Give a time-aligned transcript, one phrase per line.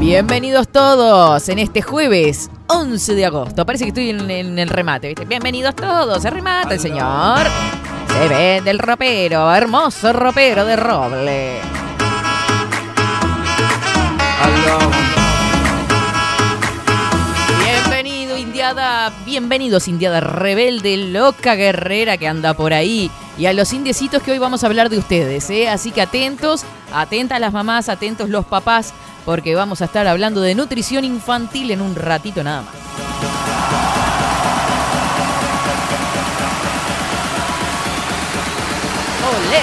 [0.00, 3.66] Bienvenidos todos en este jueves 11 de agosto.
[3.66, 5.26] Parece que estoy en, el remate, ¿viste?
[5.26, 7.46] Bienvenidos todos, se remata el señor.
[8.08, 11.58] Se vende el ropero, hermoso ropero de roble.
[17.62, 19.12] Bienvenido, indiada.
[19.26, 23.10] Bienvenidos, indiada rebelde, loca guerrera que anda por ahí.
[23.36, 25.68] Y a los indiecitos que hoy vamos a hablar de ustedes, ¿eh?
[25.68, 28.94] Así que atentos, atentas las mamás, atentos los papás,
[29.30, 32.74] porque vamos a estar hablando de nutrición infantil en un ratito nada más.
[39.48, 39.62] ¡Olé!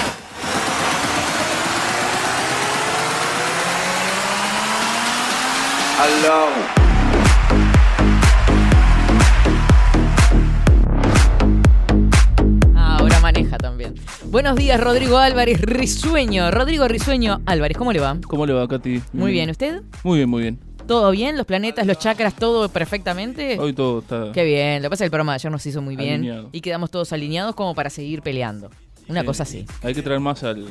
[14.30, 16.50] Buenos días, Rodrigo Álvarez Risueño.
[16.50, 18.16] Rodrigo Risueño Álvarez, ¿cómo le va?
[18.26, 19.00] ¿Cómo le va, Katy?
[19.12, 19.82] Muy bien, ¿usted?
[20.04, 20.58] Muy bien, muy bien.
[20.86, 21.36] ¿Todo bien?
[21.36, 23.58] ¿Los planetas, los chakras, todo perfectamente?
[23.58, 24.32] Hoy todo está.
[24.32, 24.82] Qué bien.
[24.82, 26.48] Lo que pasa es que el programa de ayer nos hizo muy bien Alineado.
[26.52, 28.70] y quedamos todos alineados como para seguir peleando.
[29.08, 29.26] Una Sí.
[29.26, 29.64] cosa así.
[29.82, 30.66] Hay que traer más al,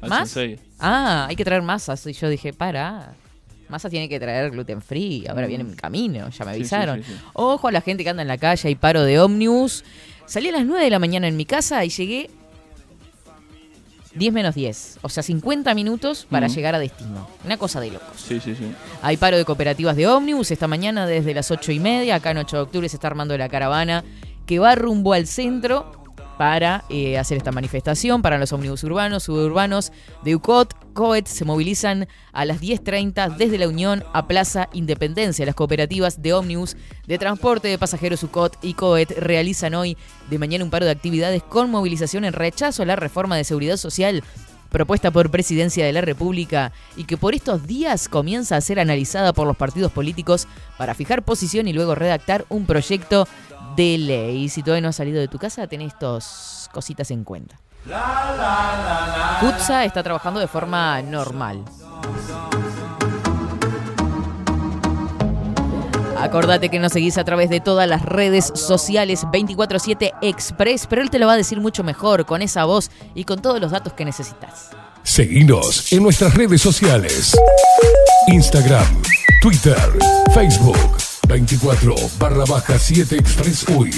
[0.00, 0.30] al ¿Más?
[0.30, 0.58] sensei.
[0.78, 2.06] Ah, hay que traer masas.
[2.06, 3.14] Y yo dije, para.
[3.68, 5.26] Masa tiene que traer gluten free.
[5.28, 6.54] Ahora viene en camino, ya me Mm.
[6.54, 7.02] Sí, sí, avisaron.
[7.02, 7.18] sí, sí.
[7.34, 9.84] Ojo a la gente que anda en la calle, hay paro de ómnibus.
[10.24, 12.30] Salí a las 9 de la mañana en mi casa y llegué
[14.16, 14.98] 10 menos 10.
[15.02, 16.50] O sea, 50 minutos para Mm.
[16.50, 17.28] llegar a destino.
[17.44, 18.08] Una cosa de locos.
[18.16, 18.64] Sí, sí, sí.
[19.02, 22.16] Hay paro de cooperativas de ómnibus esta mañana desde las 8 y media.
[22.16, 24.04] Acá en 8 de octubre se está armando la caravana
[24.46, 25.90] que va rumbo al centro
[26.38, 29.92] para eh, hacer esta manifestación para los ómnibus urbanos, suburbanos
[30.22, 30.74] de UCOT.
[30.92, 35.44] COET se movilizan a las 10.30 desde la Unión a Plaza Independencia.
[35.44, 36.76] Las cooperativas de ómnibus
[37.06, 39.96] de transporte de pasajeros UCOT y COET realizan hoy
[40.30, 43.76] de mañana un paro de actividades con movilización en rechazo a la reforma de seguridad
[43.76, 44.22] social
[44.70, 49.32] propuesta por Presidencia de la República y que por estos días comienza a ser analizada
[49.32, 50.46] por los partidos políticos
[50.76, 53.26] para fijar posición y luego redactar un proyecto
[53.76, 54.48] de ley.
[54.48, 57.60] Si todavía no has salido de tu casa, tenés estas cositas en cuenta.
[59.40, 61.62] CUTSA está trabajando de forma normal.
[66.18, 71.10] Acordate que nos seguís a través de todas las redes sociales 24-7 Express, pero él
[71.10, 73.92] te lo va a decir mucho mejor, con esa voz y con todos los datos
[73.92, 74.70] que necesitas.
[75.02, 77.36] Seguinos en nuestras redes sociales.
[78.28, 79.02] Instagram,
[79.40, 79.78] Twitter,
[80.34, 80.78] Facebook,
[81.26, 83.90] 24 barra baja 7 Express UI.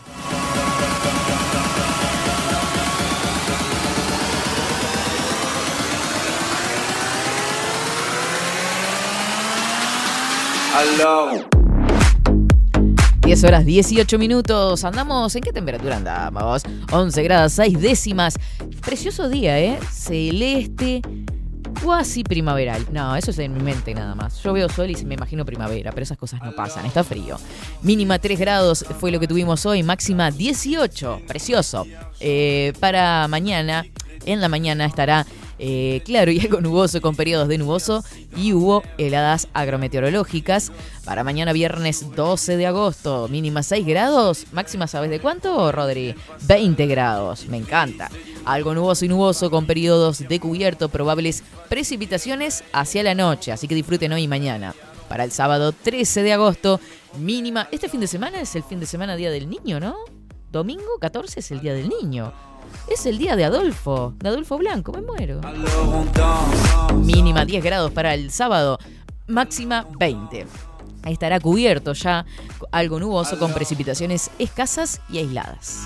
[10.75, 11.56] Aló.
[13.27, 14.85] 10 horas 18 minutos.
[14.85, 16.63] Andamos, ¿en qué temperatura andamos?
[16.93, 18.35] 11 grados 6 décimas.
[18.85, 19.77] Precioso día, ¿eh?
[19.91, 21.01] Celeste,
[21.83, 22.85] cuasi primaveral.
[22.93, 24.41] No, eso es en mi mente nada más.
[24.41, 26.85] Yo veo sol y me imagino primavera, pero esas cosas no pasan.
[26.85, 27.37] Está frío.
[27.81, 29.83] Mínima 3 grados fue lo que tuvimos hoy.
[29.83, 31.23] Máxima 18.
[31.27, 31.85] Precioso.
[32.21, 33.85] Eh, para mañana,
[34.25, 35.25] en la mañana estará
[35.59, 38.03] eh, claro y algo nuboso con periodos de nuboso
[38.35, 40.71] y hubo heladas agrometeorológicas.
[41.05, 46.15] Para mañana viernes 12 de agosto, mínima 6 grados, máxima ¿sabes de cuánto, Rodri?
[46.47, 48.09] 20 grados, me encanta.
[48.45, 53.75] Algo nuboso y nuboso con periodos de cubierto, probables precipitaciones hacia la noche, así que
[53.75, 54.73] disfruten hoy y mañana.
[55.09, 56.79] Para el sábado 13 de agosto,
[57.17, 57.67] mínima.
[57.71, 60.16] Este fin de semana es el fin de semana Día del Niño, ¿no?
[60.57, 62.33] Domingo 14 es el Día del Niño.
[62.87, 65.39] Es el día de Adolfo, de Adolfo Blanco, me muero.
[66.95, 68.79] Mínima 10 grados para el sábado,
[69.27, 70.47] máxima 20.
[71.05, 72.25] Estará cubierto ya,
[72.71, 75.83] algo nuboso con precipitaciones escasas y aisladas.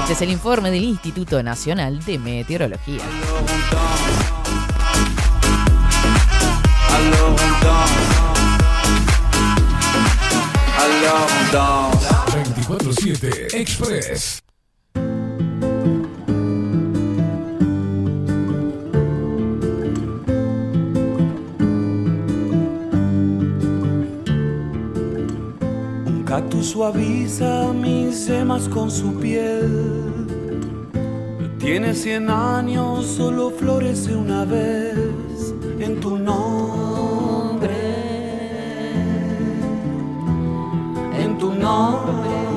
[0.00, 3.00] Este es el informe del Instituto Nacional de Meteorología.
[12.62, 14.40] 24-7 Express.
[26.06, 30.26] Un cactus suaviza mis semas con su piel.
[31.58, 34.94] Tiene cien años, solo florece una vez
[35.80, 37.72] en tu nombre.
[41.18, 42.51] En tu nombre.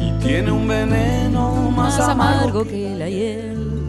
[0.00, 3.88] Y tiene un veneno más, Más amargo que la hiel.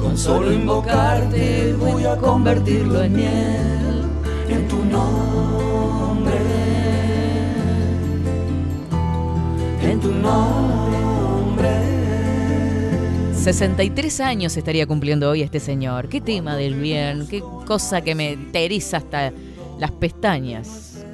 [0.00, 4.02] con solo invocarte voy a convertirlo en miel
[4.48, 6.34] en tu nombre.
[9.82, 11.68] En tu nombre.
[13.34, 16.08] 63 años estaría cumpliendo hoy este señor.
[16.08, 19.32] Qué tema del bien, qué cosa que me enteriza hasta
[19.82, 21.04] las pestañas.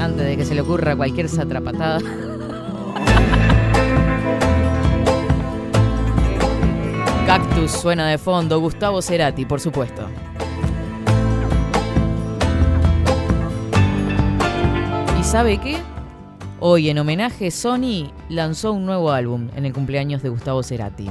[0.00, 2.00] Antes de que se le ocurra cualquier satrapatada.
[7.26, 10.08] Cactus suena de fondo, Gustavo Cerati, por supuesto.
[15.20, 15.76] ¿Y sabe qué?
[16.60, 21.10] Hoy, en homenaje, Sony lanzó un nuevo álbum en el cumpleaños de Gustavo Cerati.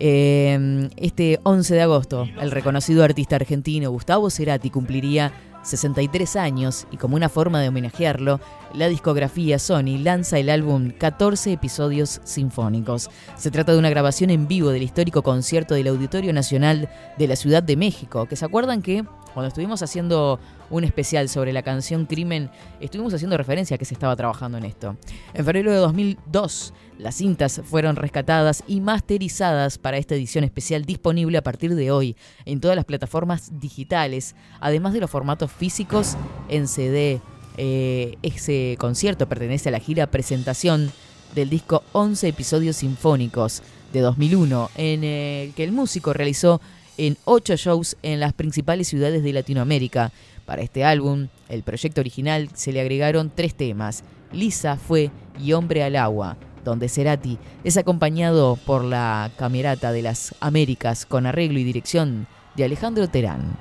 [0.00, 5.32] Eh, este 11 de agosto, el reconocido artista argentino Gustavo Cerati cumpliría
[5.64, 8.40] 63 años y como una forma de homenajearlo,
[8.74, 13.10] la discografía Sony lanza el álbum 14 episodios sinfónicos.
[13.36, 16.88] Se trata de una grabación en vivo del histórico concierto del Auditorio Nacional
[17.18, 20.38] de la Ciudad de México, que se acuerdan que cuando estuvimos haciendo
[20.70, 22.50] un especial sobre la canción Crimen,
[22.80, 24.96] estuvimos haciendo referencia a que se estaba trabajando en esto.
[25.34, 31.36] En febrero de 2002, las cintas fueron rescatadas y masterizadas para esta edición especial disponible
[31.36, 36.16] a partir de hoy en todas las plataformas digitales, además de los formatos físicos
[36.48, 37.20] en CD.
[37.56, 40.92] Eh, ese concierto pertenece a la gira presentación
[41.34, 46.60] del disco 11 episodios sinfónicos de 2001, en el que el músico realizó
[46.96, 50.12] en ocho shows en las principales ciudades de Latinoamérica.
[50.44, 55.82] Para este álbum, el proyecto original se le agregaron tres temas, Lisa fue y Hombre
[55.82, 61.64] al agua, donde Cerati es acompañado por la Camerata de las Américas con arreglo y
[61.64, 62.26] dirección
[62.56, 63.56] de Alejandro Terán.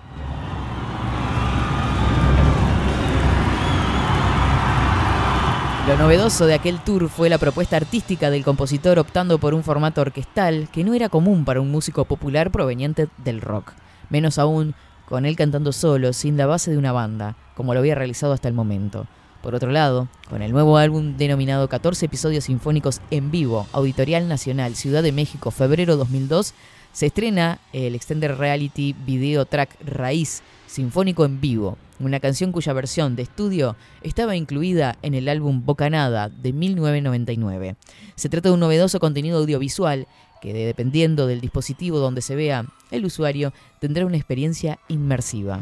[5.86, 10.00] Lo novedoso de aquel tour fue la propuesta artística del compositor optando por un formato
[10.00, 13.74] orquestal que no era común para un músico popular proveniente del rock,
[14.10, 14.76] menos aún
[15.10, 18.48] con él cantando solo, sin la base de una banda, como lo había realizado hasta
[18.48, 19.08] el momento.
[19.42, 24.78] Por otro lado, con el nuevo álbum denominado 14 episodios sinfónicos en vivo, Auditorial Nacional,
[24.78, 26.54] Ciudad de México, febrero 2002,
[26.94, 33.16] se estrena el Extender Reality Video Track Raíz Sinfónico en Vivo, una canción cuya versión
[33.16, 37.76] de estudio estaba incluida en el álbum Bocanada de 1999.
[38.16, 40.08] Se trata de un novedoso contenido audiovisual
[40.42, 45.62] que, dependiendo del dispositivo donde se vea, el usuario tendrá una experiencia inmersiva.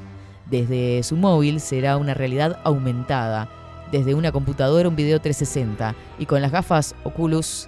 [0.49, 3.49] Desde su móvil será una realidad aumentada,
[3.91, 7.67] desde una computadora un video 360 y con las gafas Oculus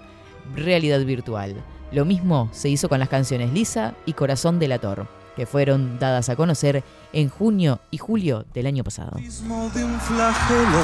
[0.56, 1.62] realidad virtual.
[1.92, 6.38] Lo mismo se hizo con las canciones Lisa y Corazón delator, que fueron dadas a
[6.38, 6.84] conocer
[7.14, 9.12] en junio y julio del año pasado.
[9.18, 10.84] De un flagelo,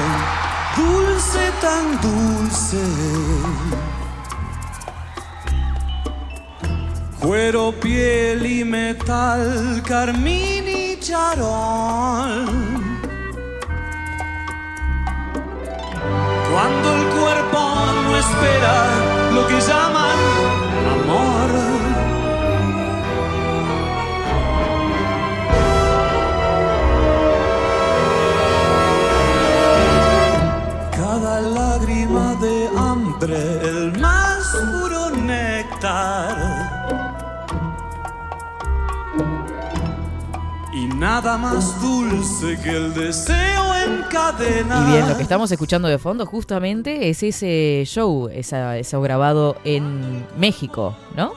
[0.76, 2.78] dulce tan dulce.
[7.20, 12.46] Cuero, piel y metal, carmín y charol.
[16.50, 17.58] Cuando el cuerpo
[18.04, 19.99] no espera lo que llaman
[42.10, 44.88] dulce que el deseo encadenado.
[44.88, 49.56] Y bien, lo que estamos escuchando de fondo justamente es ese show, esa, eso grabado
[49.64, 51.32] en México, ¿no?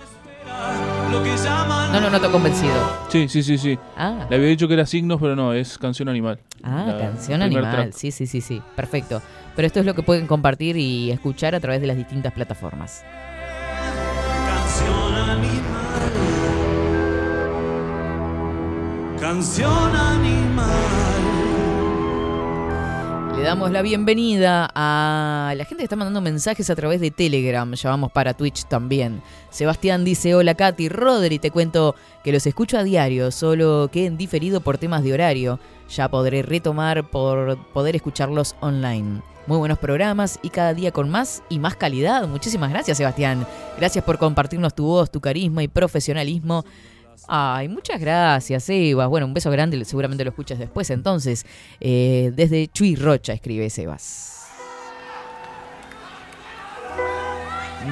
[1.92, 2.74] No, no, no te he convencido.
[3.10, 3.78] Sí, sí, sí, sí.
[3.96, 6.40] Ah, Le había dicho que era signos, pero no, es canción animal.
[6.64, 7.72] ah La canción animal.
[7.72, 7.92] track.
[7.94, 8.62] Sí, sí, sí, sí.
[8.76, 9.22] Perfecto.
[9.56, 13.04] Pero esto es lo que pueden compartir y escuchar a través de las distintas plataformas.
[19.24, 20.68] Canción animal.
[23.38, 27.72] Le damos la bienvenida a la gente que está mandando mensajes a través de Telegram.
[27.74, 29.22] Ya vamos para Twitch también.
[29.50, 34.18] Sebastián dice: Hola Katy, Rodri, te cuento que los escucho a diario, solo que en
[34.18, 35.58] diferido por temas de horario.
[35.88, 39.22] Ya podré retomar por poder escucharlos online.
[39.48, 42.28] Muy buenos programas y cada día con más y más calidad.
[42.28, 43.48] Muchísimas gracias, Sebastián.
[43.78, 46.66] Gracias por compartirnos tu voz, tu carisma y profesionalismo.
[47.28, 49.08] Ay, muchas gracias, Sebas.
[49.08, 50.90] Bueno, un beso grande, seguramente lo escuchas después.
[50.90, 51.46] Entonces,
[51.80, 54.34] eh, desde Chuy Rocha escribe Sebas.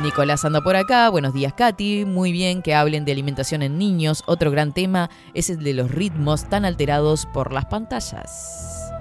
[0.01, 1.09] Nicolás anda por acá.
[1.09, 2.05] Buenos días, Katy.
[2.05, 4.23] Muy bien que hablen de alimentación en niños.
[4.25, 8.91] Otro gran tema es el de los ritmos tan alterados por las pantallas.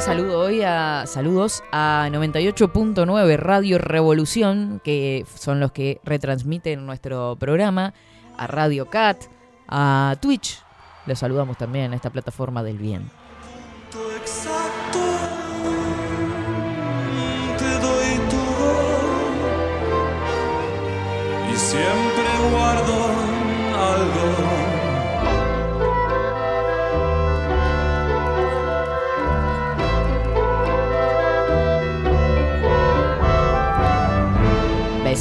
[0.00, 7.92] Saludo hoy a saludos a 98.9 Radio Revolución, que son los que retransmiten nuestro programa,
[8.38, 9.24] a Radio Cat,
[9.68, 10.58] a Twitch.
[11.06, 13.10] Los saludamos también a esta plataforma del bien.
[21.70, 22.96] Siempre guardo
[23.78, 24.39] algo.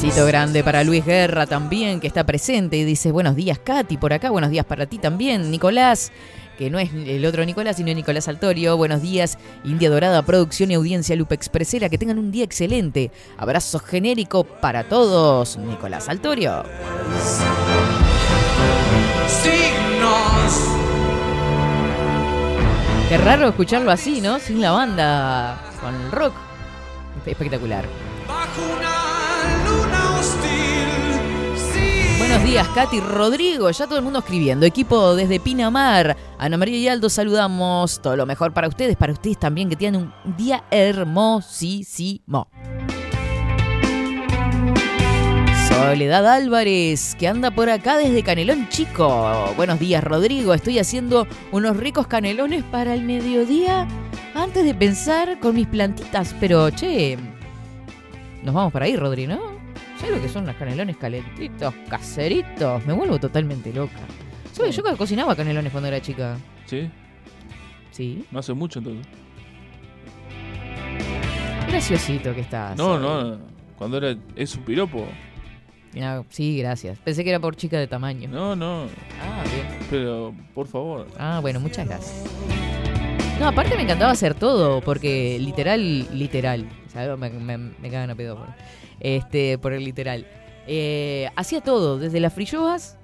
[0.02, 4.14] Besito grande para Luis Guerra también, que está presente y dice, buenos días Katy, por
[4.14, 6.14] acá, buenos días para ti también, Nicolás,
[6.58, 10.76] que no es el otro Nicolás, sino Nicolás Altorio, buenos días, India Dorada, producción y
[10.76, 16.64] audiencia Lupe Expresera, que tengan un día excelente, abrazo genérico para todos, Nicolás Altorio.
[19.28, 20.64] Signos.
[23.10, 24.40] Qué raro escucharlo así, ¿no?
[24.40, 26.36] Sin la banda, con el rock.
[27.26, 27.84] Espectacular.
[28.26, 29.09] Bajo
[32.30, 33.72] Buenos días, Katy Rodrigo.
[33.72, 34.64] Ya todo el mundo escribiendo.
[34.64, 36.16] Equipo desde Pinamar.
[36.38, 38.00] Ana María y Aldo, saludamos.
[38.04, 42.48] Todo lo mejor para ustedes, para ustedes también, que tienen un día hermosísimo.
[45.70, 49.52] Soledad Álvarez, que anda por acá desde Canelón Chico.
[49.58, 50.54] Buenos días, Rodrigo.
[50.54, 53.88] Estoy haciendo unos ricos canelones para el mediodía
[54.36, 56.36] antes de pensar con mis plantitas.
[56.40, 57.18] Pero, che,
[58.44, 59.59] nos vamos para ahí, Rodri, ¿no?
[60.00, 62.86] ¿Sabes lo que son los canelones calentitos, caseritos?
[62.86, 64.00] Me vuelvo totalmente loca.
[64.54, 64.74] ¿Sabes?
[64.76, 66.38] Yo cocinaba canelones cuando era chica.
[66.66, 66.90] ¿Sí?
[67.92, 68.26] Sí.
[68.32, 69.06] No hace mucho entonces.
[71.68, 72.78] Graciosito que estás.
[72.78, 73.40] No, no.
[73.78, 74.16] Cuando era.
[74.38, 75.06] Es un piropo.
[76.30, 76.98] Sí, gracias.
[77.00, 78.30] Pensé que era por chica de tamaño.
[78.30, 78.84] No, no.
[79.22, 79.68] Ah, bien.
[79.90, 81.08] Pero, por favor.
[81.18, 82.24] Ah, bueno, muchas gracias.
[83.38, 86.70] No, aparte me encantaba hacer todo, porque literal, literal.
[86.88, 87.18] ¿sabes?
[87.18, 88.48] Me, me, me cagan a pedo por,
[89.00, 90.26] este, por el literal.
[90.68, 92.98] Eh, hacía todo, desde las frilloas,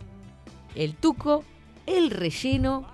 [0.75, 1.43] el tuco,
[1.85, 2.87] el relleno,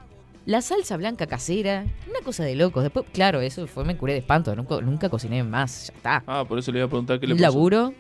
[0.45, 2.83] la salsa blanca casera, una cosa de locos.
[2.83, 6.23] Después, claro, eso fue, me curé de espanto, nunca, nunca cociné más, ya está.
[6.27, 7.93] Ah, por eso le iba a preguntar qué le Un laburo.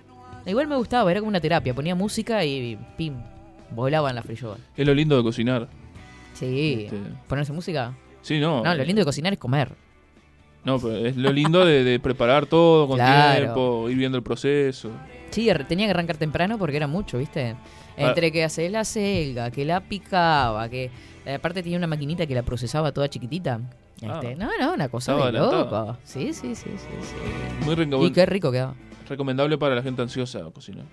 [0.45, 3.15] Igual me gustaba, era como una terapia, ponía música y pim,
[3.71, 4.59] volaban las frilloas.
[4.75, 5.67] Es lo lindo de cocinar.
[6.33, 7.95] Sí, Este, ponerse música.
[8.21, 8.63] Sí, no.
[8.63, 9.73] No, lo lindo de cocinar es comer.
[10.63, 13.39] No, pero es lo lindo de, de preparar todo con Claro.
[13.39, 14.91] tiempo, ir viendo el proceso.
[15.31, 17.55] Sí, ar- tenía que arrancar temprano porque era mucho, ¿viste?
[17.97, 20.89] Entre que hace la selga, que la picaba, que
[21.25, 23.59] eh, aparte tenía una maquinita que la procesaba toda chiquitita.
[24.03, 24.19] Ah.
[24.21, 25.97] Este, no, no, una cosa Estaba de loco.
[26.03, 27.65] Sí, sí, sí, sí, sí.
[27.65, 28.73] Muy Y recomendable, qué rico quedaba.
[29.07, 30.85] recomendable para la gente ansiosa cocinar.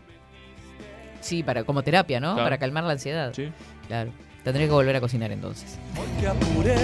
[1.21, 2.35] Sí, para como terapia, ¿no?
[2.35, 2.45] Claro.
[2.47, 3.33] Para calmar la ansiedad.
[3.35, 3.49] Sí.
[3.87, 4.13] Claro.
[4.45, 5.79] Tendré que volver a cocinar entonces.
[6.21, 6.77] Te apuré.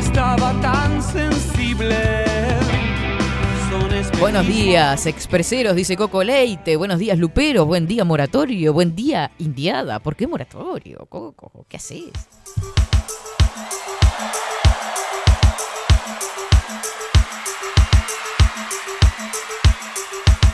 [0.00, 1.94] Estaba tan sensible.
[4.18, 6.76] Buenos días, expreseros, dice Coco Leite.
[6.76, 7.66] Buenos días, Luperos.
[7.66, 8.72] Buen día, Moratorio.
[8.72, 9.98] Buen día, Indiada.
[9.98, 11.66] ¿Por qué Moratorio, Coco?
[11.68, 12.12] ¿Qué haces?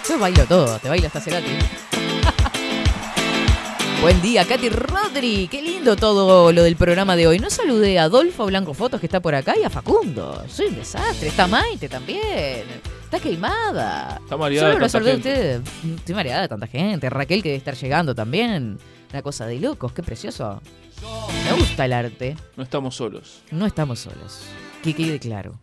[0.09, 2.16] Yo bailo todo, te bailo hasta Cerati.
[4.07, 5.49] Buen día, Katy Rodri.
[5.49, 7.41] Qué lindo todo lo del programa de hoy.
[7.41, 10.45] No saludé a Adolfo Blanco Fotos que está por acá y a Facundo.
[10.49, 11.27] Soy un desastre.
[11.27, 12.63] Está Maite también.
[13.03, 14.21] Está queimada.
[14.23, 15.59] Está mareada Solo lo saludé a gente.
[15.59, 15.97] ustedes.
[15.97, 17.11] Estoy mareada de tanta gente.
[17.11, 18.79] Raquel que debe estar llegando también.
[19.11, 19.91] Una cosa de locos.
[19.93, 20.63] Qué precioso.
[21.45, 22.37] Me gusta el arte.
[22.57, 23.41] No estamos solos.
[23.51, 24.43] No estamos solos.
[24.85, 25.59] Que quede claro.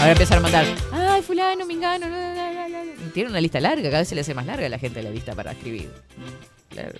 [0.00, 0.66] Ahora empezar a mandar.
[0.92, 2.06] Ay, fulano, mingano.
[2.10, 2.82] la, la, la, la".
[3.14, 3.84] Tiene una lista larga.
[3.84, 5.90] Cada vez se le hace más larga a la gente la lista para escribir.
[6.70, 6.98] Claro.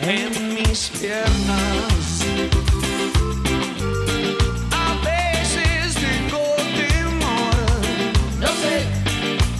[0.00, 2.24] en mis piernas.
[4.72, 7.54] A veces tengo temor,
[8.40, 8.82] No sé.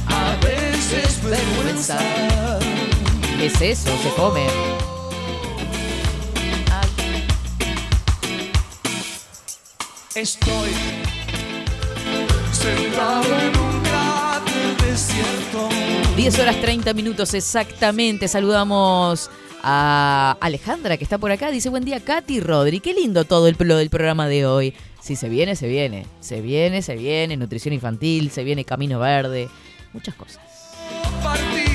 [0.09, 1.99] a veces vergüenza.
[3.39, 3.91] ¿Qué es eso?
[4.03, 4.47] Se come.
[10.15, 10.73] Estoy
[12.53, 13.76] sentado en un.
[16.27, 18.27] 10 horas 30 minutos exactamente.
[18.27, 19.31] Saludamos
[19.63, 21.53] a Alejandra que está por acá.
[21.53, 22.81] Dice, buen día, Katy Rodri.
[22.81, 24.75] Qué lindo todo el lo del programa de hoy.
[25.01, 26.05] Si se viene, se viene.
[26.19, 27.37] Se viene, se viene.
[27.37, 29.49] Nutrición infantil, se viene Camino Verde.
[29.93, 30.41] Muchas cosas.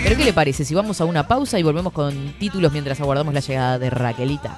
[0.03, 3.33] ¿Pero qué le parece si vamos a una pausa y volvemos con títulos mientras aguardamos
[3.33, 4.57] la llegada de Raquelita?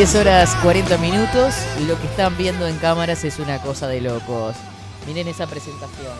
[0.00, 1.54] 10 horas 40 minutos
[1.86, 4.56] lo que están viendo en cámaras es una cosa de locos.
[5.06, 6.14] Miren esa presentación.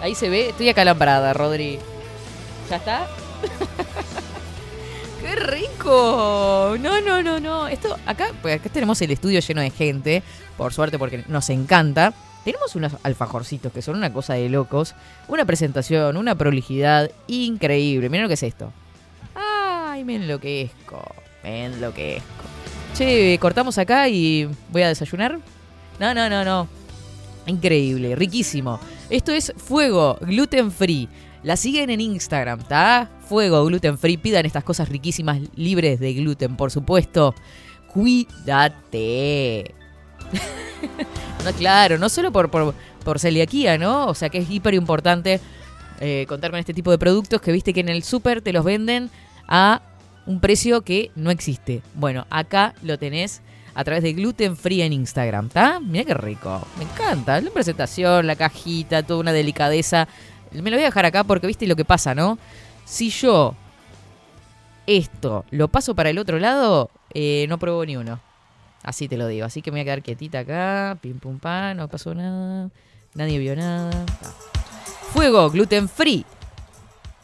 [0.00, 1.78] Ahí se ve, estoy acalambrada, Rodri.
[2.68, 3.06] ¿Ya está?
[5.22, 6.74] ¡Qué rico!
[6.80, 7.68] No, no, no, no.
[7.68, 10.24] Esto, acá, pues acá tenemos el estudio lleno de gente,
[10.56, 12.12] por suerte porque nos encanta.
[12.44, 14.96] Tenemos unos alfajorcitos que son una cosa de locos.
[15.28, 18.08] Una presentación, una prolijidad increíble.
[18.08, 18.72] Miren lo que es esto.
[19.36, 21.04] Ay, me enloquezco.
[21.44, 22.35] Me enloquezco.
[22.96, 25.38] Che, cortamos acá y voy a desayunar.
[26.00, 26.66] No, no, no, no.
[27.46, 28.80] Increíble, riquísimo.
[29.10, 31.06] Esto es Fuego, gluten free.
[31.42, 33.10] La siguen en Instagram, ¿está?
[33.28, 34.16] Fuego, gluten free.
[34.16, 37.34] Pidan estas cosas riquísimas, libres de gluten, por supuesto.
[37.88, 39.74] Cuídate.
[41.44, 44.06] no, claro, no solo por, por, por celiaquía, ¿no?
[44.06, 45.38] O sea que es hiper importante
[46.00, 48.64] eh, contar con este tipo de productos que viste que en el súper te los
[48.64, 49.10] venden
[49.46, 49.82] a
[50.26, 51.82] un precio que no existe.
[51.94, 53.42] Bueno, acá lo tenés
[53.74, 55.80] a través de Gluten Free en Instagram, ¿está?
[55.80, 56.66] Mira qué rico.
[56.78, 57.40] Me encanta.
[57.40, 60.08] La presentación, la cajita, toda una delicadeza.
[60.50, 62.38] Me lo voy a dejar acá porque viste lo que pasa, ¿no?
[62.84, 63.54] Si yo
[64.86, 68.20] esto lo paso para el otro lado, eh, no pruebo ni uno.
[68.82, 69.44] Así te lo digo.
[69.44, 70.96] Así que me voy a quedar quietita acá.
[71.00, 72.70] Pim pum pam, no pasó nada.
[73.14, 74.06] Nadie vio nada.
[75.12, 76.24] Fuego, gluten free.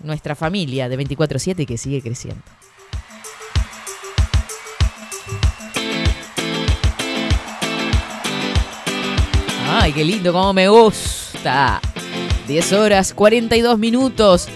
[0.00, 2.42] Nuestra familia de 24-7 que sigue creciendo.
[9.74, 11.80] Ay, qué lindo, cómo me gusta.
[12.46, 14.46] 10 horas, 42 minutos.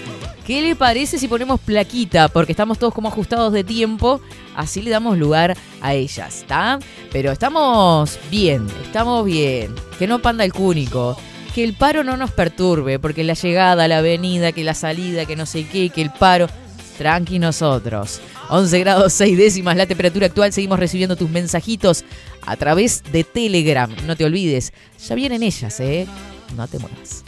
[0.46, 2.28] ¿Qué le parece si ponemos plaquita?
[2.28, 4.20] Porque estamos todos como ajustados de tiempo.
[4.54, 6.78] Así le damos lugar a ellas, ¿está?
[7.12, 9.74] Pero estamos bien, estamos bien.
[9.98, 11.16] Que no panda el cúnico.
[11.54, 12.98] Que el paro no nos perturbe.
[12.98, 16.46] Porque la llegada, la venida, que la salida, que no sé qué, que el paro.
[16.96, 18.20] Tranqui nosotros.
[18.48, 20.52] 11 grados 6 décimas la temperatura actual.
[20.52, 22.04] Seguimos recibiendo tus mensajitos
[22.46, 23.90] a través de Telegram.
[24.06, 24.72] No te olvides.
[25.06, 26.06] Ya vienen ellas, ¿eh?
[26.56, 27.24] No te muevas.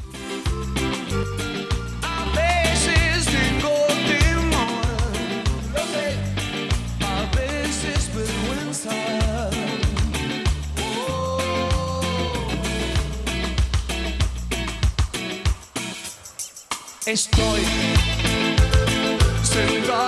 [17.08, 17.97] A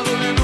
[0.05, 0.40] sentado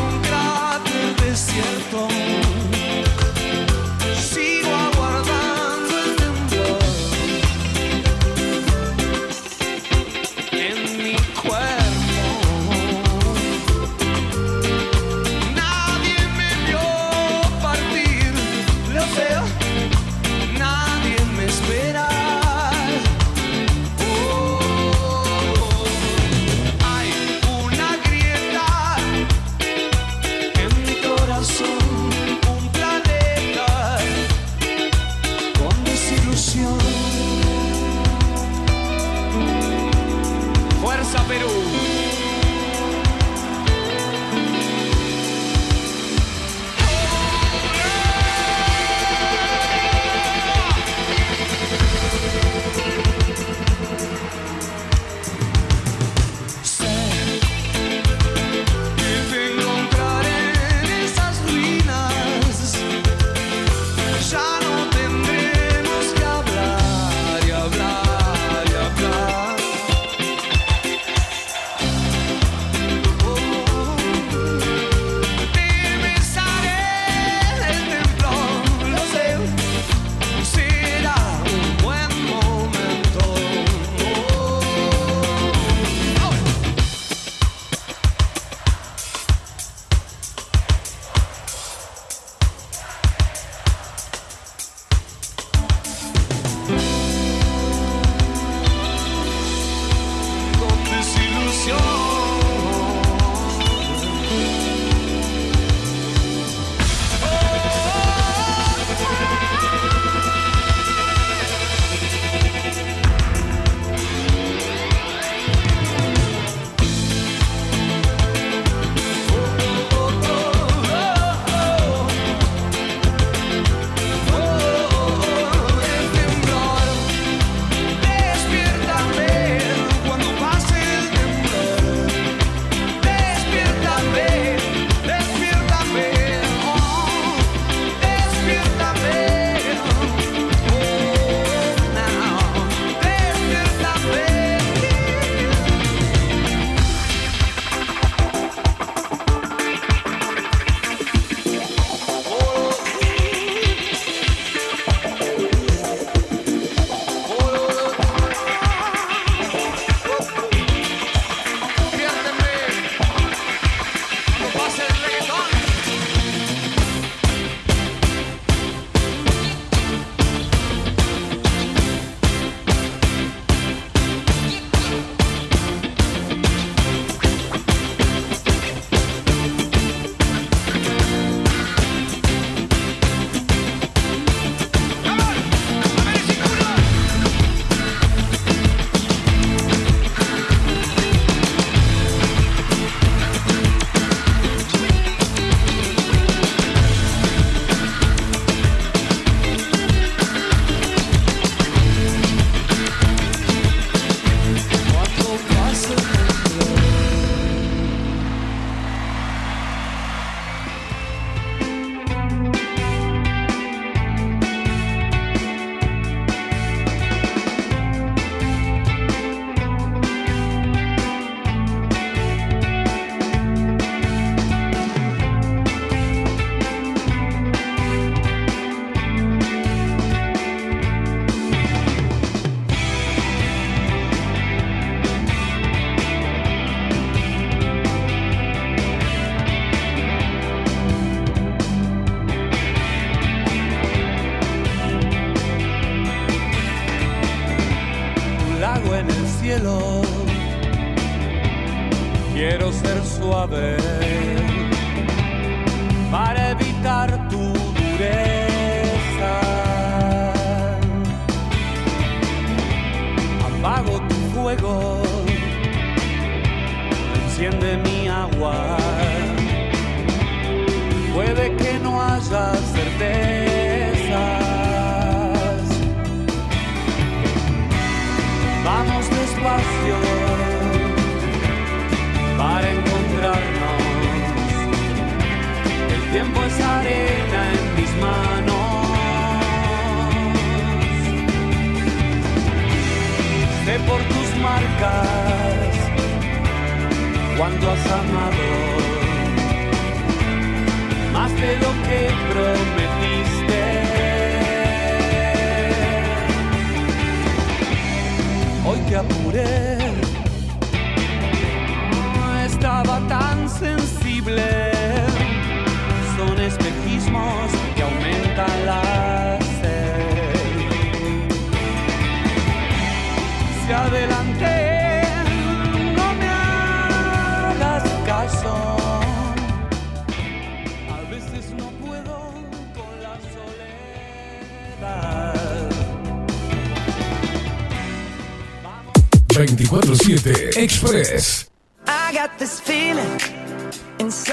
[340.06, 341.50] 24-7 Express.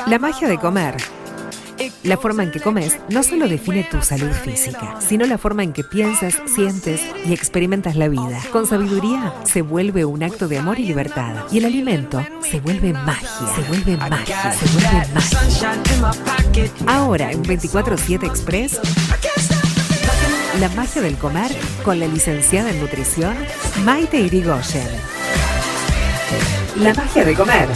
[0.06, 0.98] La magia de comer.
[2.04, 5.74] La forma en que comes no solo define tu salud física, sino la forma en
[5.74, 8.40] que piensas, sientes y experimentas la vida.
[8.52, 11.46] Con sabiduría se vuelve un acto de amor y libertad.
[11.52, 15.74] Y el alimento se vuelve magia, se vuelve magia, se vuelve magia.
[16.86, 18.80] Ahora en 24-7 Express,
[20.60, 21.52] la magia del comer
[21.84, 23.36] con la licenciada en nutrición
[23.84, 25.13] Maite Irigoyen.
[26.78, 27.68] La magia de comer.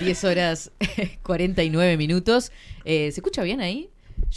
[0.00, 0.70] Diez 10 horas
[1.22, 2.50] 49 minutos.
[2.84, 3.90] Eh, ¿Se escucha bien ahí?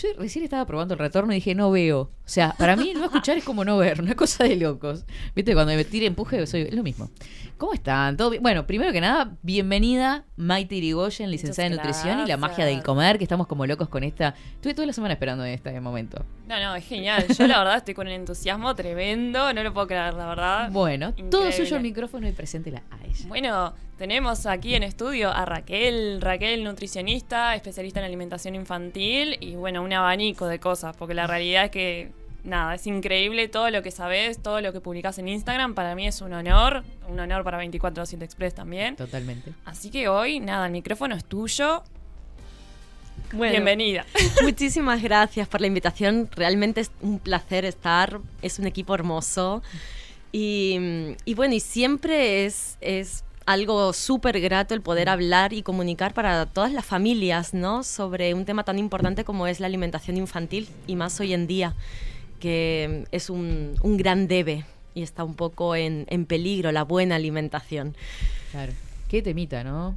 [0.03, 2.01] Yo recién estaba probando el retorno y dije, no veo.
[2.01, 5.05] O sea, para mí no escuchar es como no ver, una cosa de locos.
[5.33, 7.09] Viste, cuando me tire empuje, soy es lo mismo.
[7.57, 8.17] ¿Cómo están?
[8.17, 8.43] ¿Todo bien?
[8.43, 13.17] Bueno, primero que nada, bienvenida Maite Irigoyen, licenciada en nutrición y la magia del comer,
[13.17, 14.35] que estamos como locos con esta.
[14.55, 16.25] Estuve toda la semana esperando este momento.
[16.47, 17.25] No, no, es genial.
[17.27, 20.69] Yo la verdad estoy con un entusiasmo tremendo, no lo puedo creer, la verdad.
[20.71, 21.53] Bueno, todo Increíble.
[21.53, 23.25] suyo el micrófono y preséntela a ella.
[23.29, 29.81] Bueno, tenemos aquí en estudio a Raquel, Raquel nutricionista, especialista en alimentación infantil y bueno,
[29.81, 32.11] un abanico de cosas, porque la realidad es que
[32.43, 36.07] nada, es increíble todo lo que sabes, todo lo que publicas en Instagram, para mí
[36.07, 38.95] es un honor, un honor para 24-7 Express también.
[38.95, 39.53] Totalmente.
[39.65, 41.83] Así que hoy, nada, el micrófono es tuyo.
[43.31, 44.05] Bueno, Bienvenida.
[44.43, 46.29] Muchísimas gracias por la invitación.
[46.35, 48.19] Realmente es un placer estar.
[48.41, 49.63] Es un equipo hermoso.
[50.31, 56.13] Y, y bueno, y siempre es, es algo súper grato el poder hablar y comunicar
[56.13, 57.83] para todas las familias, ¿no?
[57.83, 61.75] Sobre un tema tan importante como es la alimentación infantil y más hoy en día,
[62.39, 64.65] que es un, un gran debe
[64.95, 67.95] y está un poco en, en peligro la buena alimentación.
[68.51, 68.73] Claro.
[69.09, 69.95] Qué temita, ¿no?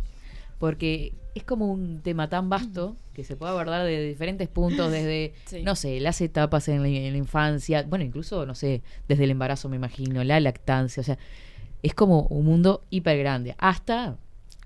[0.59, 5.34] Porque es como un tema tan vasto que se puede abordar de diferentes puntos, desde,
[5.47, 5.62] Sí.
[5.62, 9.30] no sé, las etapas en la, en la infancia, bueno, incluso, no sé, desde el
[9.30, 11.18] embarazo, me imagino, la lactancia, o sea,
[11.87, 14.16] es como un mundo hiper grande, hasta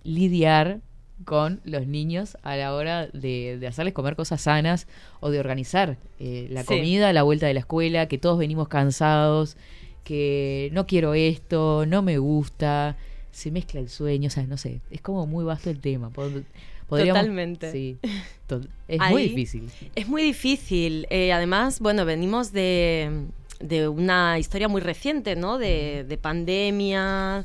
[0.04, 0.80] lidiar
[1.24, 4.86] con los niños a la hora de, de hacerles comer cosas sanas
[5.20, 6.66] o de organizar eh, la Sí.
[6.68, 9.56] comida a la vuelta de la escuela, que todos venimos cansados,
[10.02, 12.96] que no quiero esto, no me gusta,
[13.32, 16.10] se mezcla el sueño, o sea, no sé, es como muy vasto el tema.
[16.10, 16.44] Pod-
[16.88, 17.70] podríamos- Totalmente.
[17.70, 17.98] Sí,
[18.46, 19.68] to- es Ahí- muy difícil.
[19.94, 21.06] Es muy difícil.
[21.10, 23.26] Eh, además, bueno, venimos de,
[23.60, 25.58] de una historia muy reciente, ¿no?
[25.58, 27.44] De, de pandemia,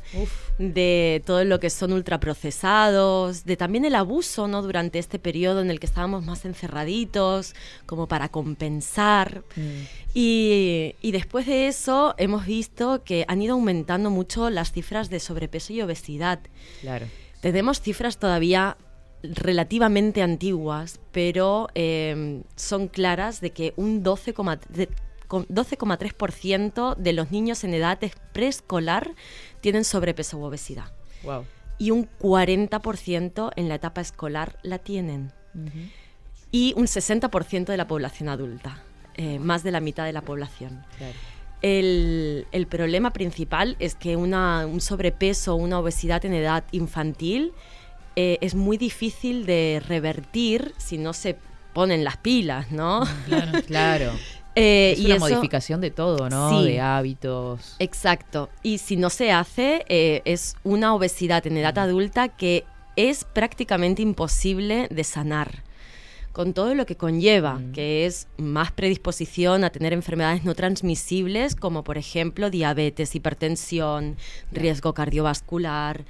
[0.58, 4.62] de todo lo que son ultraprocesados, de también el abuso, ¿no?
[4.62, 7.54] Durante este periodo en el que estábamos más encerraditos,
[7.84, 9.42] como para compensar.
[10.14, 15.20] Y, y después de eso hemos visto que han ido aumentando mucho las cifras de
[15.20, 16.40] sobrepeso y obesidad.
[16.80, 17.06] Claro.
[17.42, 18.76] Tenemos cifras todavía
[19.22, 27.30] relativamente antiguas, pero eh, son claras de que un 12,3% de- con- 12,3% de los
[27.30, 29.12] niños en edad es- preescolar
[29.60, 30.92] tienen sobrepeso u obesidad.
[31.22, 31.44] Wow.
[31.78, 35.32] Y un 40% en la etapa escolar la tienen.
[36.52, 38.82] Y un 60% de la población adulta,
[39.14, 40.84] eh, más de la mitad de la población.
[40.98, 41.14] Claro.
[41.62, 47.52] El, el problema principal es que una, un sobrepeso, una obesidad en edad infantil
[48.14, 51.36] eh, es muy difícil de revertir si no se
[51.72, 53.02] ponen las pilas, ¿no?
[53.26, 54.12] Claro, claro.
[54.56, 56.60] Eh, es y una eso- modificación de todo, ¿no?
[56.62, 56.66] Sí.
[56.66, 57.76] De hábitos.
[57.78, 58.48] Exacto.
[58.62, 62.64] Y si no se hace, eh, es una obesidad en edad adulta que
[62.96, 65.62] es prácticamente imposible de sanar.
[66.32, 71.82] Con todo lo que conlleva, que es más predisposición a tener enfermedades no transmisibles, como
[71.82, 74.16] por ejemplo diabetes, hipertensión,
[74.52, 76.04] riesgo cardiovascular.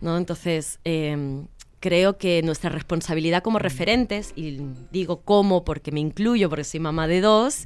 [0.00, 0.16] ¿no?
[0.18, 1.46] Entonces, em,
[1.82, 4.60] creo que nuestra responsabilidad como referentes, y
[4.92, 7.64] digo cómo porque me incluyo, porque soy mamá de dos,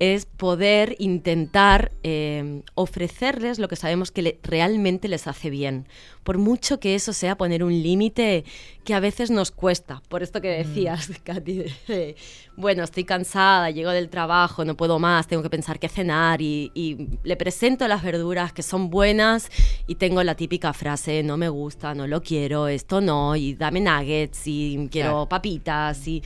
[0.00, 5.88] es poder intentar eh, ofrecerles lo que sabemos que le- realmente les hace bien.
[6.22, 8.44] Por mucho que eso sea poner un límite
[8.84, 10.00] que a veces nos cuesta.
[10.08, 12.16] Por esto que decías, Katy, de- de,
[12.56, 16.70] bueno, estoy cansada, llego del trabajo, no puedo más, tengo que pensar qué cenar y,
[16.74, 19.50] y le presento las verduras que son buenas
[19.88, 23.80] y tengo la típica frase, no me gusta, no lo quiero, esto no, y dame
[23.80, 25.28] nuggets y quiero Claro.
[25.28, 26.22] papitas y...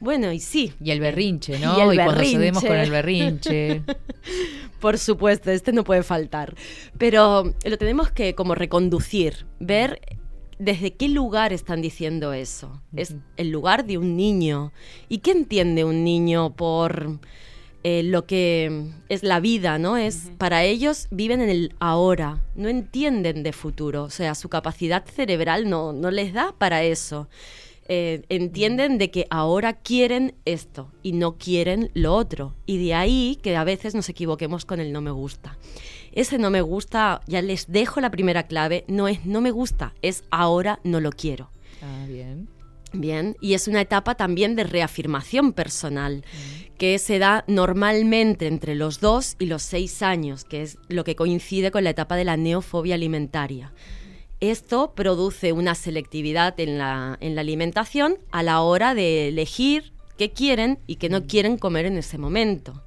[0.00, 0.72] Bueno, y sí.
[0.82, 1.90] Y el berrinche, Y ¿no?
[1.90, 2.68] el cuando cedemos berrinche.
[2.68, 3.82] con el berrinche.
[4.80, 6.54] Por supuesto, este no puede faltar.
[6.98, 10.00] Pero lo tenemos que como reconducir, ver
[10.58, 12.80] desde qué lugar están diciendo eso.
[12.94, 14.72] Es el lugar de un niño.
[15.08, 17.18] ¿Y qué entiende un niño por
[17.84, 19.96] eh, lo que es la vida, ¿no?
[19.96, 25.04] Es para ellos viven en el ahora, no entienden de futuro, o sea, su capacidad
[25.06, 27.28] cerebral no, no les da para eso.
[27.90, 32.54] Eh, entienden de que ahora quieren esto y no quieren lo otro.
[32.66, 35.56] Y de ahí que a veces nos equivoquemos con el no me gusta.
[36.12, 39.94] Ese no me gusta, ya les dejo la primera clave, no es no me gusta,
[40.02, 41.50] es ahora no lo quiero.
[41.82, 42.48] Ah, bien.
[42.92, 46.24] Bien, y es una etapa también de reafirmación personal,
[46.78, 51.14] que se da normalmente entre los dos y los seis años, que es lo que
[51.14, 53.72] coincide con la etapa de la neofobia alimentaria.
[54.40, 60.30] Esto produce una selectividad en la, en la alimentación a la hora de elegir qué
[60.30, 62.82] quieren y qué no quieren comer en ese momento.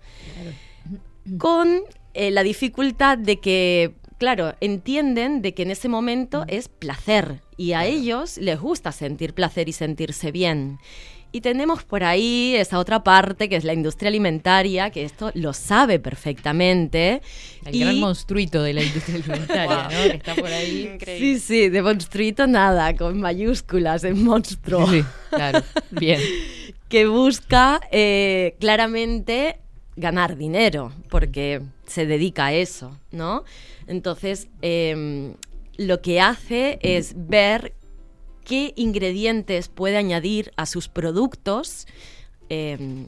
[1.37, 1.81] Con
[2.13, 7.73] eh, la dificultad de que, claro, entienden de que en ese momento es placer y
[7.73, 10.79] a ellos les gusta sentir placer y sentirse bien.
[11.33, 15.53] Y tenemos por ahí esa otra parte que es la industria alimentaria, que esto lo
[15.53, 17.21] sabe perfectamente.
[17.65, 20.11] El y- gran monstruito de la industria alimentaria, ¿no?
[20.11, 20.89] Que está por ahí.
[20.93, 21.39] Increíble.
[21.39, 24.85] Sí, sí, de monstruito nada, con mayúsculas, en monstruo.
[24.91, 25.63] Sí, claro.
[25.91, 26.19] Bien.
[26.89, 29.59] que busca eh, claramente
[29.95, 33.45] ganar dinero, porque se dedica a eso, ¿no?
[33.87, 35.35] Entonces, em,
[35.77, 37.73] lo que hace es ver
[38.51, 41.87] qué ingredientes puede añadir a sus productos
[42.49, 43.07] em,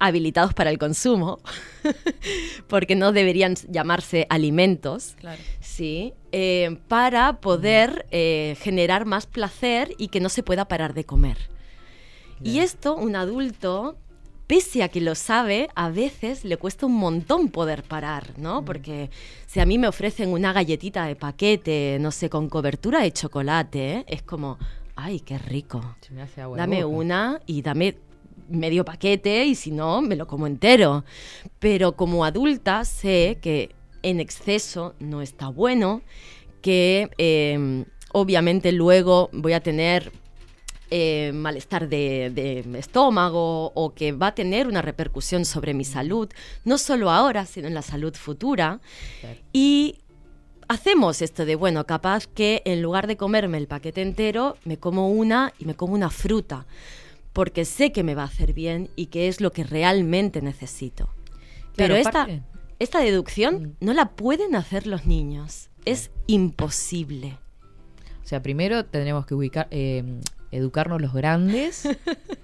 [0.00, 1.38] habilitados para el consumo,
[2.66, 5.40] porque no deberían llamarse alimentos, Claro.
[5.60, 6.14] ¿sí?
[6.32, 11.38] Eh, para poder eh, generar más placer y que no se pueda parar de comer.
[12.42, 13.96] Y esto, un adulto,
[14.50, 18.64] pese a que lo sabe, a veces le cuesta un montón poder parar, ¿no?
[18.64, 19.08] Porque
[19.46, 23.92] si a mí me ofrecen una galletita de paquete, no sé, con cobertura de chocolate,
[23.92, 24.04] ¿eh?
[24.08, 24.58] es como,
[24.96, 25.94] ay, qué rico.
[26.00, 26.96] Se me hace agua la Dame boca.
[26.96, 27.96] una y dame
[28.48, 31.04] medio paquete y si no, me lo como entero.
[31.60, 33.70] Pero como adulta sé que
[34.02, 36.02] en exceso no está bueno,
[36.60, 40.10] que eh, obviamente luego voy a tener
[40.90, 46.28] eh, malestar de, de estómago o que va a tener una repercusión sobre mi salud,
[46.64, 48.80] no solo ahora, sino en la salud futura.
[49.52, 49.98] Y
[50.70, 55.10] hacemos esto de, bueno, capaz que en lugar de comerme el paquete entero, me como
[55.10, 56.66] una y me como una fruta,
[57.32, 61.08] porque sé que me va a hacer bien y que es lo que realmente necesito.
[61.74, 62.28] Pero esta,
[62.78, 65.70] esta deducción no la pueden hacer los niños.
[65.84, 67.38] Es imposible.
[68.22, 70.04] O sea, primero tendremos que ubicar, eh,
[70.50, 71.88] educarnos los grandes,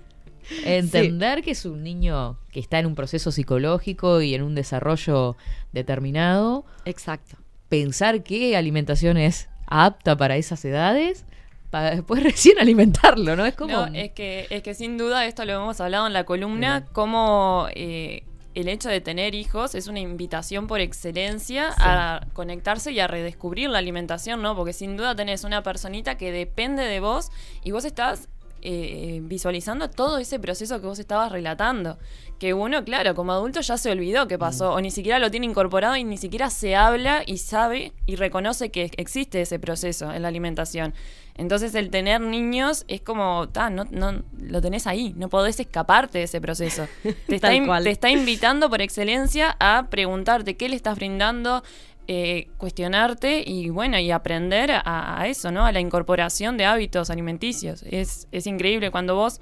[0.65, 5.37] entender que es un niño que está en un proceso psicológico y en un desarrollo
[5.73, 7.37] determinado, Exacto.
[7.69, 11.25] pensar qué alimentación es apta para esas edades,
[11.71, 13.45] para después recién alimentarlo, ¿no?
[13.45, 13.73] Es como...
[13.73, 17.67] No, es que, es que sin duda esto lo hemos hablado en la columna, como
[17.75, 18.25] eh,
[18.57, 23.69] el hecho de tener hijos es una invitación por excelencia a conectarse y a redescubrir
[23.69, 24.57] la alimentación, ¿no?
[24.57, 27.31] Porque sin duda tenés una personita que depende de vos
[27.63, 28.31] y vos estás
[28.63, 31.99] eh, visualizando todo ese proceso que vos estabas relatando.
[32.39, 35.47] Que uno, claro, como adulto ya se olvidó qué pasó, o ni siquiera lo tiene
[35.47, 40.23] incorporado y ni siquiera se habla y sabe y reconoce que existe ese proceso en
[40.23, 40.93] la alimentación.
[41.39, 46.19] Entonces el tener niños es como, ta, no, no, lo tenés ahí, no podés escaparte
[46.19, 46.87] de ese proceso.
[47.27, 51.63] Te está, te está invitando por excelencia a preguntarte qué le estás brindando,
[52.09, 55.67] eh, cuestionarte y bueno, y aprender a, a eso, ¿no?
[55.67, 57.83] A la incorporación de hábitos alimenticios.
[57.83, 59.41] Es, es increíble cuando vos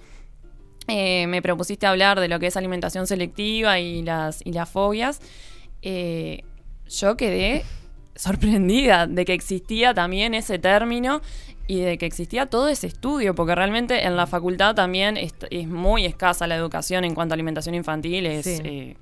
[0.88, 5.20] eh, me propusiste hablar de lo que es alimentación selectiva y las, y las fobias.
[5.82, 6.42] eh,
[6.88, 7.64] yo quedé
[8.14, 11.20] sorprendida de que existía también ese término
[11.66, 15.66] y de que existía todo ese estudio, porque realmente en la facultad también es, es
[15.66, 18.58] muy escasa la educación en cuanto a alimentación infantil, es Sí.
[18.64, 18.96] eh,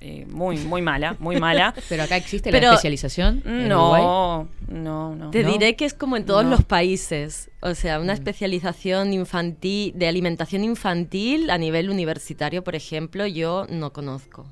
[0.00, 1.74] eh, muy, muy mala, muy mala.
[1.88, 3.42] Pero acá existe Pero- la especialización.
[3.44, 5.30] No, no, no.
[5.30, 5.52] Te ¿No?
[5.52, 6.50] diré que es como en todos No.
[6.50, 7.50] los países.
[7.62, 8.02] O sea, Mm.
[8.02, 14.46] una especialización infantil, de alimentación infantil a nivel universitario, por ejemplo, yo no conozco.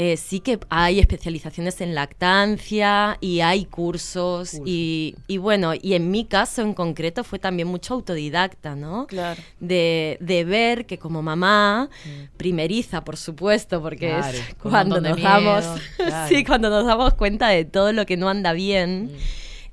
[0.00, 6.12] Eh, sí que hay especializaciones en lactancia y hay cursos y, y bueno, y en
[6.12, 9.08] mi caso en concreto fue también mucho autodidacta, ¿no?
[9.08, 9.42] Claro.
[9.58, 11.90] De, de ver que como mamá,
[12.36, 14.20] primeriza por supuesto, porque Mm.
[14.20, 15.64] Claro, es cuando nos damos,
[15.96, 16.28] claro.
[16.28, 19.10] sí, cuando nos damos cuenta de todo lo que no anda bien,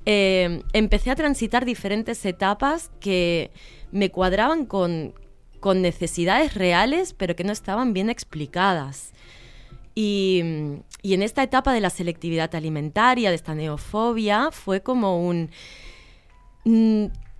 [0.06, 3.50] eh, empecé a transitar diferentes etapas que
[3.92, 5.14] me cuadraban con,
[5.60, 9.12] con necesidades reales, pero que no estaban bien explicadas.
[9.98, 15.50] Y, en esta etapa de la selectividad alimentaria, de esta neofobia, fue como un...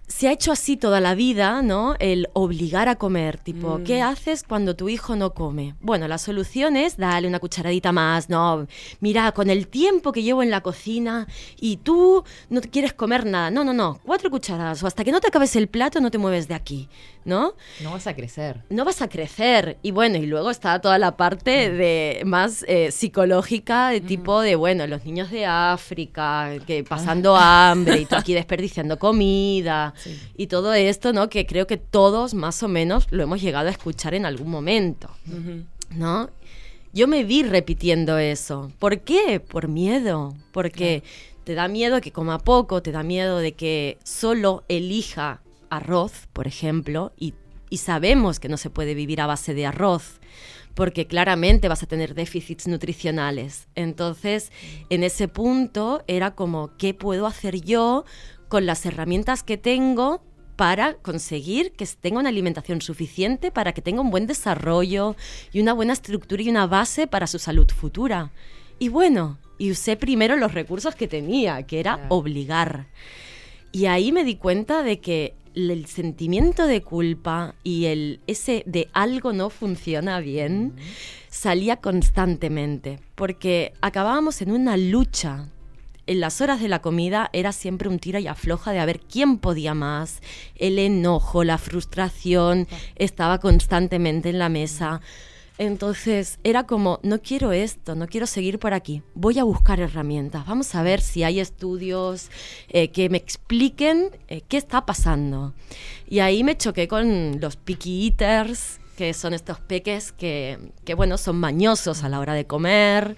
[0.06, 1.94] mm, se ha hecho así toda la vida, ¿no?
[1.98, 3.84] El obligar a comer, tipo, Mm.
[3.84, 5.74] ¿qué haces cuando tu hijo no come?
[5.80, 8.66] Bueno, la solución es darle una cucharadita más, no,
[9.00, 11.26] mira, con el tiempo que llevo en la cocina
[11.60, 15.12] y tú no te quieres comer nada, no, no, no, cuatro cucharadas o hasta que
[15.12, 16.88] no te acabes el plato no te mueves de aquí,
[17.24, 17.54] ¿no?
[17.82, 18.62] No vas a crecer.
[18.70, 19.78] no vas a crecer.
[19.82, 24.54] Y bueno, y luego está toda la parte de más eh, psicológica, de tipo de,
[24.56, 29.92] bueno, los niños de África, que pasando hambre y tú aquí desperdiciando comida
[30.36, 31.28] y todo esto, ¿no?
[31.28, 35.10] Que creo que todos más o menos lo hemos llegado a escuchar en algún momento,
[35.90, 36.30] ¿no?
[36.92, 38.72] Yo me vi repitiendo eso.
[38.78, 39.38] ¿Por qué?
[39.38, 40.34] Por miedo.
[40.52, 41.02] Porque
[41.44, 46.46] te da miedo que coma poco, te da miedo de que solo elija arroz, por
[46.46, 47.34] ejemplo, y,
[47.70, 50.20] y sabemos que no se puede vivir a base de arroz,
[50.74, 53.68] porque claramente vas a tener déficits nutricionales.
[53.74, 54.50] Entonces,
[54.90, 58.04] en ese punto era como, ¿qué puedo hacer yo
[58.48, 60.22] con las herramientas que tengo
[60.56, 65.16] para conseguir que tenga una alimentación suficiente, para que tenga un buen desarrollo
[65.52, 68.32] y una buena estructura y una base para su salud futura?
[68.78, 72.86] Y bueno, y usé primero los recursos que tenía, que era obligar.
[73.72, 78.88] Y ahí me di cuenta de que el sentimiento de culpa y el ese de
[78.92, 80.74] algo no funciona bien
[81.28, 85.48] salía constantemente, porque acabábamos en una lucha.
[86.06, 89.00] En las horas de la comida era siempre un tira y afloja de a ver
[89.00, 90.20] quién podía más.
[90.54, 95.00] El enojo, la frustración estaba constantemente en la mesa.
[95.58, 100.46] Entonces era como, no quiero esto, no quiero seguir por aquí, voy a buscar herramientas,
[100.46, 102.30] vamos a ver si hay estudios
[102.68, 105.54] eh, que me expliquen eh, qué está pasando.
[106.08, 111.16] Y ahí me choqué con los picky eaters, que son estos peques que, que, bueno,
[111.16, 113.16] son mañosos a la hora de comer.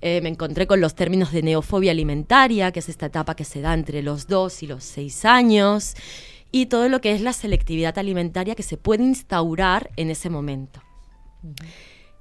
[0.00, 3.60] Eh, me encontré con los términos de neofobia alimentaria, que es esta etapa que se
[3.60, 5.94] da entre los 2 y los 6 años,
[6.52, 10.80] y todo lo que es la selectividad alimentaria que se puede instaurar en ese momento.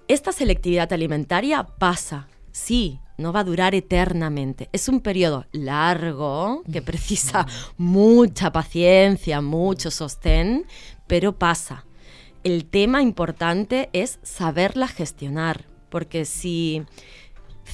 [0.08, 4.70] Esta selectividad alimentaria pasa, sí, no va a durar eternamente.
[4.72, 7.46] Es un periodo largo que precisa
[7.78, 10.66] mucha paciencia, mucho sostén,
[11.08, 11.86] pero pasa.
[12.44, 16.84] El tema importante es saberla gestionar, porque si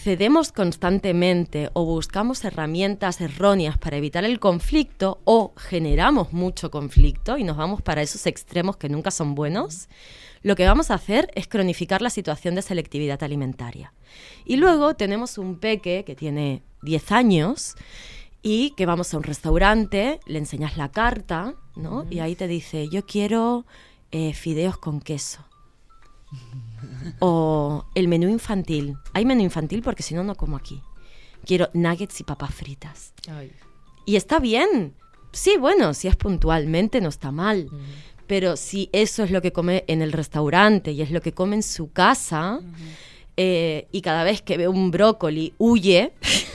[0.01, 7.43] cedemos constantemente o buscamos herramientas erróneas para evitar el conflicto o generamos mucho conflicto y
[7.43, 9.89] nos vamos para esos extremos que nunca son buenos,
[10.41, 13.93] lo que vamos a hacer es cronificar la situación de selectividad alimentaria.
[14.43, 17.75] Y luego tenemos un peque que tiene 10 años
[18.41, 22.07] y que vamos a un restaurante, le enseñas la carta, ¿no?
[22.09, 23.67] Y ahí te dice, yo quiero
[24.09, 25.45] eh, fideos con queso.
[27.19, 28.97] O el menú infantil.
[29.13, 30.81] Hay menú infantil porque si no, no como aquí.
[31.45, 33.13] Quiero nuggets y papas fritas.
[33.29, 33.51] Ay.
[34.05, 34.95] Y está bien.
[35.31, 37.69] Sí, bueno, si es puntualmente no está mal.
[38.27, 41.55] Pero si eso es lo que come en el restaurante y es lo que come
[41.55, 42.61] en su casa,
[43.43, 46.13] eh, y cada vez que ve un brócoli huye,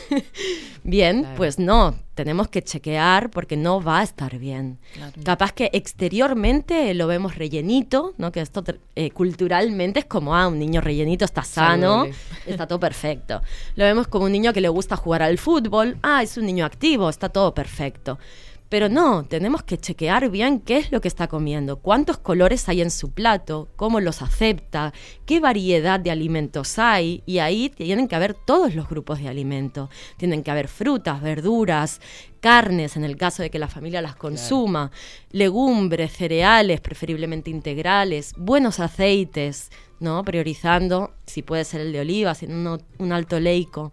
[0.84, 1.37] Bien, Claro.
[1.37, 4.78] pues no, tenemos que chequear porque no va a estar bien.
[5.24, 8.30] Capaz que exteriormente lo vemos rellenito, ¿no?
[8.30, 8.62] Que esto
[8.95, 12.14] eh, culturalmente es como, ah, un niño rellenito está sano, Saludable.
[12.47, 13.43] está todo perfecto.
[13.74, 16.64] Lo vemos como un niño que le gusta jugar al fútbol, ah, es un niño
[16.64, 18.20] activo, está todo perfecto.
[18.68, 22.82] Pero no, tenemos que chequear bien qué es lo que está comiendo, cuántos colores hay
[22.82, 24.92] en su plato, cómo los acepta,
[25.24, 29.88] qué variedad de alimentos hay, y ahí tienen que haber todos los grupos de alimentos.
[30.16, 32.00] Tienen que haber frutas, verduras,
[32.40, 34.90] carnes, en el caso de que la familia las consuma,
[35.30, 40.22] legumbres, cereales, preferiblemente integrales, buenos aceites, ¿no?
[40.24, 43.92] Priorizando, si puede ser el de oliva, si no, un alto leico.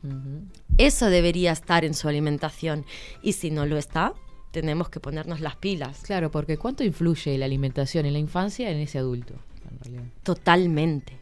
[0.78, 2.86] Eso debería estar en su alimentación.
[3.21, 4.13] Y si no lo está,
[4.54, 6.01] tenemos que ponernos las pilas.
[6.04, 9.34] Claro, porque ¿cuánto influye la alimentación en la infancia en ese adulto?
[9.70, 10.04] En realidad?
[10.22, 11.18] Totalmente.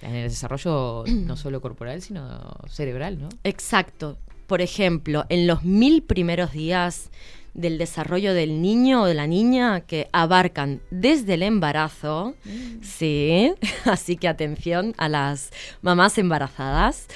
[0.00, 3.28] En el desarrollo no solo corporal, sino cerebral, ¿no?
[3.42, 4.16] Exacto.
[4.46, 7.10] Por ejemplo, en los mil primeros días
[7.52, 12.36] del desarrollo del niño o de la niña que abarcan desde el embarazo,
[12.80, 13.52] sí,
[13.84, 15.50] así que atención a las
[15.82, 17.08] mamás embarazadas,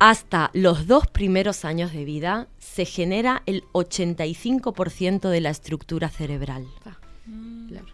[0.00, 6.66] hasta los dos primeros años de vida se genera el 85% de la estructura cerebral.
[7.68, 7.86] Claro.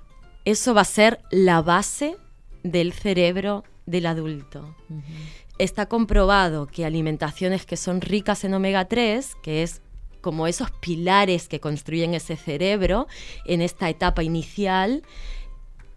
[0.44, 2.16] Eso va a ser la base
[2.62, 4.76] del cerebro del adulto.
[5.58, 9.82] Está comprobado que alimentaciones que son ricas en omega 3, que es
[10.20, 13.08] como esos pilares que construyen ese cerebro
[13.46, 15.02] en esta etapa inicial,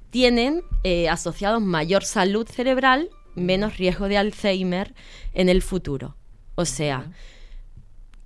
[0.09, 4.93] tienen eh, asociados mayor salud cerebral, menos riesgo de Alzheimer
[5.33, 6.15] en el futuro.
[6.55, 7.11] O sea,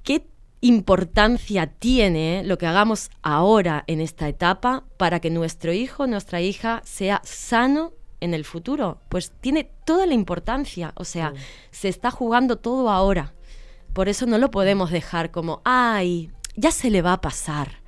[0.04, 0.28] ¿qué
[0.62, 6.82] importancia tiene lo que hagamos ahora en esta etapa para que nuestro hijo, nuestra hija
[6.86, 9.02] sea sano en el futuro?
[9.10, 11.34] Pues tiene toda la importancia, o sea,
[11.72, 13.34] se está jugando todo ahora.
[13.94, 17.84] Por eso no lo podemos dejar como, ay, ya se le va a pasar.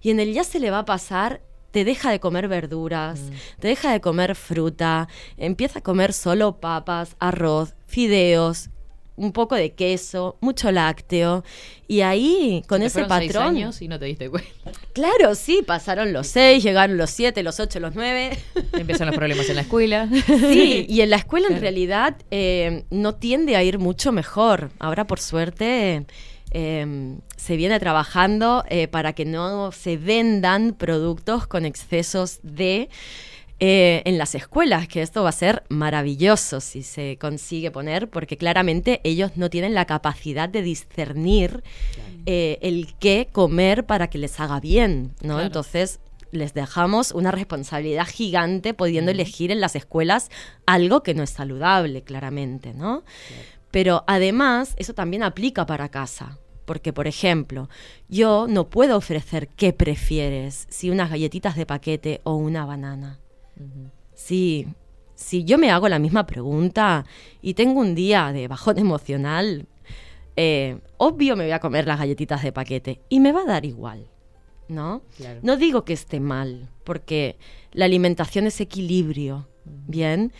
[0.00, 1.42] Y en el ya se le va a pasar,
[1.78, 3.20] te deja de comer verduras,
[3.60, 5.06] te deja de comer fruta,
[5.36, 8.70] empieza a comer solo papas, arroz, fideos,
[9.14, 11.44] un poco de queso, mucho lácteo.
[11.86, 13.56] Y ahí, con Te ese fueron seis patrón.
[13.56, 14.50] años y no te diste cuenta.
[14.92, 18.36] Claro, sí, pasaron los seis, llegaron los siete, los ocho, los nueve.
[18.72, 20.08] Empiezan los problemas en la escuela.
[20.26, 24.70] Sí, y en la escuela en realidad eh, no tiende a ir mucho mejor.
[24.80, 26.04] Ahora, por suerte, eh,
[26.52, 32.88] se viene trabajando eh, para que no se vendan productos con excesos de
[33.60, 38.36] eh, en las escuelas, que esto va a ser maravilloso si se consigue poner, porque
[38.36, 41.64] claramente ellos no tienen la capacidad de discernir
[42.24, 45.34] eh, el qué comer para que les haga bien, ¿no?
[45.34, 45.46] Claro.
[45.46, 45.98] Entonces
[46.30, 50.30] les dejamos una responsabilidad gigante pudiendo elegir en las escuelas
[50.66, 53.02] algo que no es saludable, claramente, ¿no?
[53.70, 56.38] Pero además, eso también aplica para casa.
[56.64, 57.68] Porque, por ejemplo,
[58.08, 63.20] yo no puedo ofrecer qué prefieres, si unas galletitas de paquete o una banana.
[64.12, 64.66] Si,
[65.14, 67.06] si yo me hago la misma pregunta
[67.40, 69.66] y tengo un día de bajón emocional,
[70.36, 73.64] eh, obvio me voy a comer las galletitas de paquete y me va a dar
[73.64, 74.06] igual,
[74.68, 75.02] ¿no?
[75.16, 75.40] Claro.
[75.42, 77.38] No digo que esté mal, porque
[77.72, 80.32] la alimentación es equilibrio, ¿bien?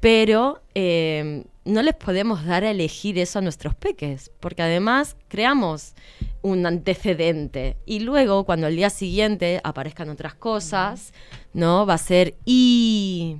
[0.00, 5.94] Pero eh, no les podemos dar a elegir eso a nuestros peques, porque además creamos
[6.42, 11.12] un antecedente y luego cuando al día siguiente aparezcan otras cosas,
[11.52, 11.86] ¿no?
[11.86, 13.36] Va a ser, y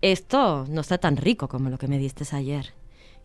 [0.00, 2.72] esto no está tan rico como lo que me diste ayer.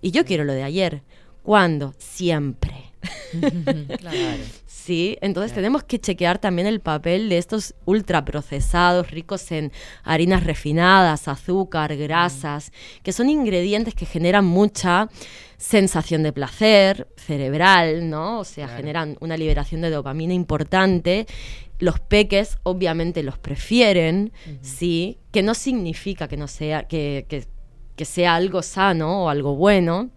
[0.01, 1.01] Y yo quiero lo de ayer.
[1.43, 1.93] ¿Cuándo?
[1.97, 2.92] Siempre.
[3.99, 4.43] claro.
[4.65, 9.71] Sí, entonces tenemos que chequear también el papel de estos ultraprocesados ricos en
[10.03, 15.07] harinas refinadas, azúcar, grasas, que son ingredientes que generan mucha
[15.57, 18.39] sensación de placer cerebral, ¿no?
[18.39, 21.25] O sea, generan una liberación de dopamina importante.
[21.79, 27.45] Los peques obviamente los prefieren, sí, que no significa que no sea que, que-
[27.95, 30.09] que sea algo sano o algo bueno.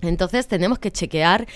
[0.00, 1.46] Entonces tenemos que chequear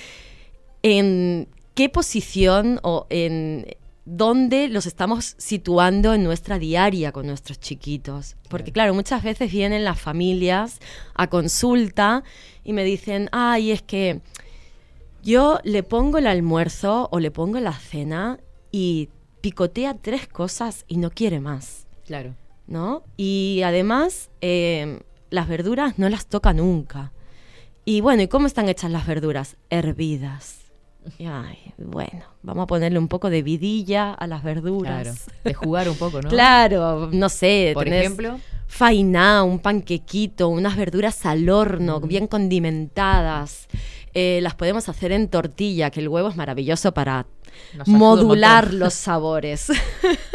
[0.83, 3.67] en qué posición o en
[4.05, 8.37] dónde los estamos situando en nuestra diaria con nuestros chiquitos.
[8.49, 10.81] Porque claro, muchas veces vienen las familias
[11.15, 12.25] a consulta
[12.65, 14.21] y me dicen, ay, es que
[15.23, 18.41] yo le pongo el almuerzo o le pongo la cena
[18.73, 19.09] y
[19.41, 21.87] picotea tres cosas y no quiere más.
[22.05, 22.35] Claro.
[22.67, 23.05] ¿no?
[23.17, 27.13] Y además, eh, las verduras no las toca nunca.
[27.85, 29.57] Y bueno, ¿y cómo están hechas las verduras?
[29.71, 30.62] Hervidas.
[31.19, 35.03] Ay, bueno, vamos a ponerle un poco de vidilla a las verduras.
[35.03, 35.41] Claro.
[35.45, 36.29] De jugar un poco, ¿no?
[36.29, 37.73] Claro, no sé.
[37.75, 38.39] Por tenés ejemplo.
[38.67, 43.69] Fainá, un panquequito, unas verduras al horno, bien condimentadas.
[44.15, 47.27] Eh, las podemos hacer en tortilla, que el huevo es maravilloso para
[47.75, 49.71] Nos modular los sabores.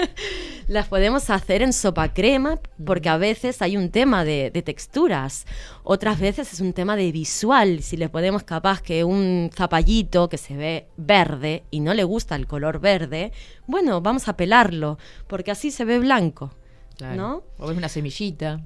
[0.68, 5.46] Las podemos hacer en sopa crema porque a veces hay un tema de, de texturas,
[5.84, 7.82] otras veces es un tema de visual.
[7.82, 12.36] Si le ponemos capaz que un zapallito que se ve verde y no le gusta
[12.36, 13.32] el color verde,
[13.66, 14.98] bueno, vamos a pelarlo
[15.28, 16.52] porque así se ve blanco.
[16.98, 17.16] Claro.
[17.16, 17.44] ¿No?
[17.60, 18.60] O ves una semillita.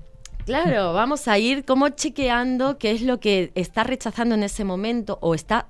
[0.45, 5.19] Claro, vamos a ir como chequeando qué es lo que está rechazando en ese momento
[5.21, 5.67] o está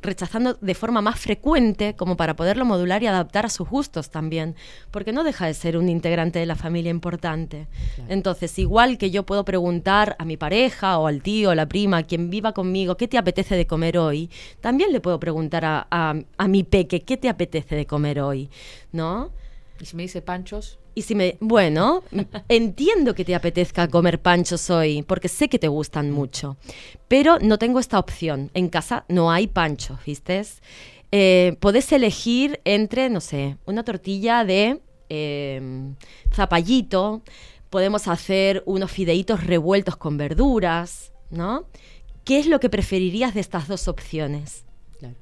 [0.00, 4.54] rechazando de forma más frecuente como para poderlo modular y adaptar a sus gustos también,
[4.90, 7.66] porque no deja de ser un integrante de la familia importante.
[8.08, 12.04] Entonces, igual que yo puedo preguntar a mi pareja o al tío o la prima,
[12.04, 14.30] quien viva conmigo, ¿qué te apetece de comer hoy?
[14.60, 18.50] También le puedo preguntar a, a- a mi peque, ¿qué te apetece de comer hoy?
[18.92, 19.30] ¿No?
[19.80, 22.02] Y si me dice panchos, Y si me, bueno,
[22.48, 26.56] entiendo que te apetezca comer panchos hoy, porque sé que te gustan mucho,
[27.06, 28.50] pero no tengo esta opción.
[28.52, 30.42] En casa no hay panchos, ¿viste?
[31.12, 35.92] Eh, podés elegir entre, no sé, una tortilla de eh,
[36.34, 37.22] zapallito,
[37.70, 41.68] podemos hacer unos fideitos revueltos con verduras, ¿no?
[42.24, 44.64] ¿Qué es lo que preferirías de estas dos opciones?
[44.98, 45.14] claro.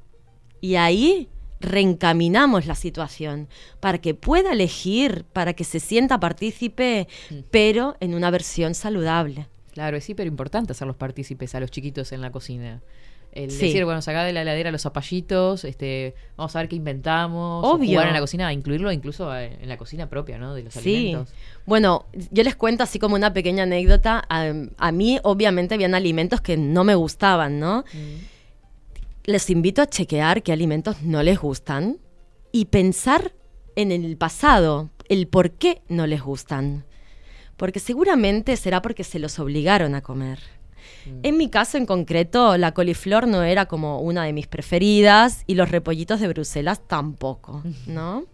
[0.62, 1.28] Y ahí
[1.66, 3.48] reencaminamos la situación
[3.80, 7.08] para que pueda elegir, para que se sienta partícipe,
[7.50, 9.46] pero en una versión saludable.
[9.72, 12.80] Claro, es hiper importante hacerlos partícipes a los chiquitos en la cocina.
[13.32, 13.66] El Sí.
[13.66, 17.66] decir, bueno, sacar de la heladera los zapallitos, este, vamos a ver qué inventamos.
[17.66, 17.90] Obvio.
[17.90, 20.54] Jugar en la cocina, incluirlo incluso eh, en la cocina propia, ¿no?
[20.54, 21.08] De los Sí.
[21.10, 21.34] alimentos.
[21.66, 24.24] Bueno, yo les cuento así como una pequeña anécdota.
[24.30, 27.84] A, a mí, obviamente, habían alimentos que no me gustaban, ¿no?
[29.26, 31.98] Les invito a chequear qué alimentos no les gustan
[32.52, 33.32] y pensar
[33.74, 36.84] en el pasado, el por qué no les gustan.
[37.56, 40.38] Porque seguramente será porque se los obligaron a comer.
[41.24, 45.56] En mi caso en concreto, la coliflor no era como una de mis preferidas y
[45.56, 48.26] los repollitos de Bruselas tampoco, ¿no?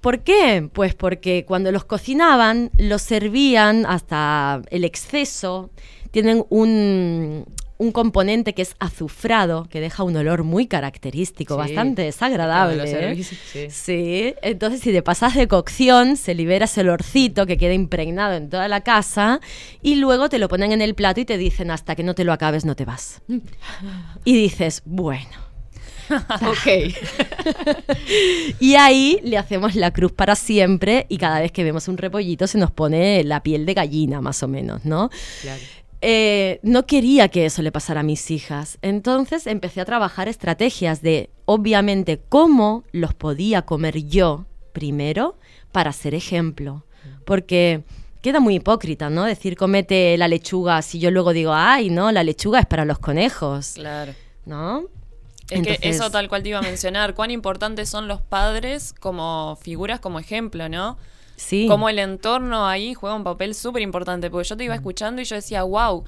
[0.00, 0.70] ¿Por qué?
[0.72, 5.70] Pues porque cuando los cocinaban, los servían hasta el exceso.
[6.10, 7.44] Tienen un,
[7.82, 11.58] un componente que es azufrado, que deja un olor muy característico, Sí.
[11.58, 12.84] bastante desagradable.
[12.86, 13.24] ¿eh?
[13.24, 13.66] sí.
[13.70, 18.48] Sí, entonces si te pasas de cocción, se libera ese olorcito que queda impregnado en
[18.48, 19.40] toda la casa
[19.82, 22.24] y luego te lo ponen en el plato y te dicen hasta que no te
[22.24, 23.20] lo acabes no te vas.
[24.24, 25.28] Y dices, bueno.
[26.12, 26.94] ok.
[28.60, 32.46] Y ahí le hacemos la cruz para siempre y cada vez que vemos un repollito
[32.46, 35.10] se nos pone la piel de gallina, más o menos, ¿no?
[35.42, 35.60] Claro.
[36.04, 38.76] Eh, no quería que eso le pasara a mis hijas.
[38.82, 45.36] Entonces empecé a trabajar estrategias de, obviamente, cómo los podía comer yo primero
[45.70, 46.84] para ser ejemplo.
[47.24, 47.84] Porque
[48.20, 49.24] queda muy hipócrita, ¿no?
[49.24, 52.98] Decir, comete la lechuga si yo luego digo, ay, no, la lechuga es para los
[52.98, 54.12] conejos, Claro.
[54.44, 54.84] ¿no?
[55.50, 59.58] Es que eso tal cual te iba a mencionar, cuán importantes son los padres como
[59.60, 60.96] figuras, como ejemplo, ¿no?
[61.36, 61.66] Sí.
[61.66, 65.24] Como el entorno ahí juega un papel súper importante, porque yo te iba escuchando y
[65.24, 66.04] yo decía, wow,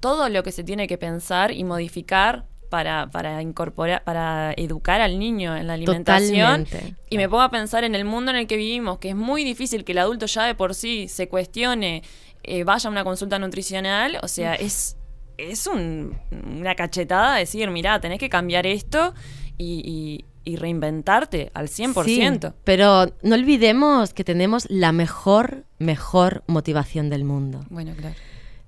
[0.00, 5.18] todo lo que se tiene que pensar y modificar para, para incorporar, para educar al
[5.18, 6.64] niño en la alimentación.
[6.64, 6.94] Totalmente.
[7.10, 9.42] Y me pongo a pensar en el mundo en el que vivimos, que es muy
[9.42, 12.02] difícil que el adulto ya de por sí se cuestione,
[12.44, 14.96] eh, vaya a una consulta nutricional, o sea, es,
[15.38, 19.14] es un- una cachetada decir, mirá, tenés que cambiar esto
[19.56, 22.04] y, y- y reinventarte al 100%.
[22.04, 27.66] Sí, pero no olvidemos que tenemos la mejor, mejor motivación del mundo.
[27.68, 28.16] Bueno, claro.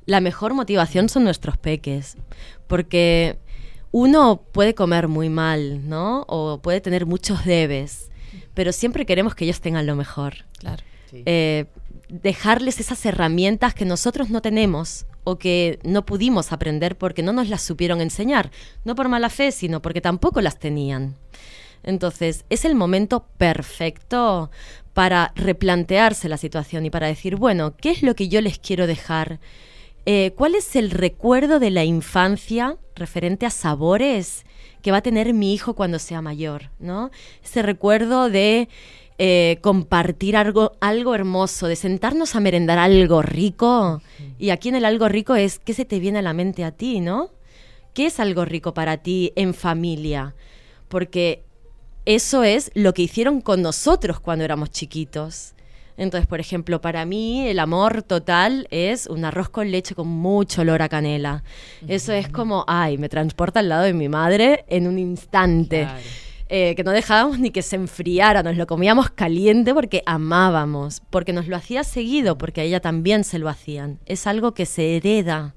[0.05, 2.19] La mejor motivación son nuestros peques,
[2.67, 3.39] porque
[3.93, 6.27] uno puede comer muy mal, ¿no?
[6.29, 8.11] O puede tener muchos debes,
[8.53, 10.45] pero siempre queremos que ellos tengan lo mejor.
[10.59, 10.85] Claro.
[11.13, 11.65] Eh,
[12.11, 17.49] dejarles esas herramientas que nosotros no tenemos o que no pudimos aprender porque no nos
[17.49, 18.51] las supieron enseñar,
[18.85, 21.17] no por mala fe, sino porque tampoco las tenían.
[21.83, 24.51] Entonces, es el momento perfecto
[24.93, 28.87] para replantearse la situación y para decir, bueno, ¿qué es lo que yo les quiero
[28.87, 29.41] dejar?
[30.07, 34.45] Eh, ¿Cuál es el recuerdo de la infancia referente a sabores
[34.83, 36.71] que va a tener mi hijo cuando sea mayor?
[36.79, 37.11] ¿no?
[37.45, 38.69] Ese recuerdo de
[39.19, 44.01] eh, compartir algo, algo hermoso, de sentarnos a merendar algo rico.
[44.39, 46.73] Y aquí en el algo rico es qué se te viene a la mente a
[46.73, 47.29] ti, ¿no?
[47.93, 50.35] ¿Qué es algo rico para ti en familia?
[50.89, 51.45] Porque
[52.15, 55.55] eso es lo que hicieron con nosotros cuando éramos chiquitos.
[55.97, 60.63] Entonces, por ejemplo, para mí el amor total es un arroz con leche con mucho
[60.63, 61.45] olor a canela.
[61.87, 65.83] Eso es como, ay, me transporta al lado de mi madre en un instante.
[65.83, 66.01] Claro.
[66.49, 71.33] Eh, que no dejábamos ni que se enfriara, nos lo comíamos caliente porque amábamos, porque
[71.33, 74.01] nos lo hacía seguido, porque a ella también se lo hacían.
[74.07, 75.55] Es algo que se hereda.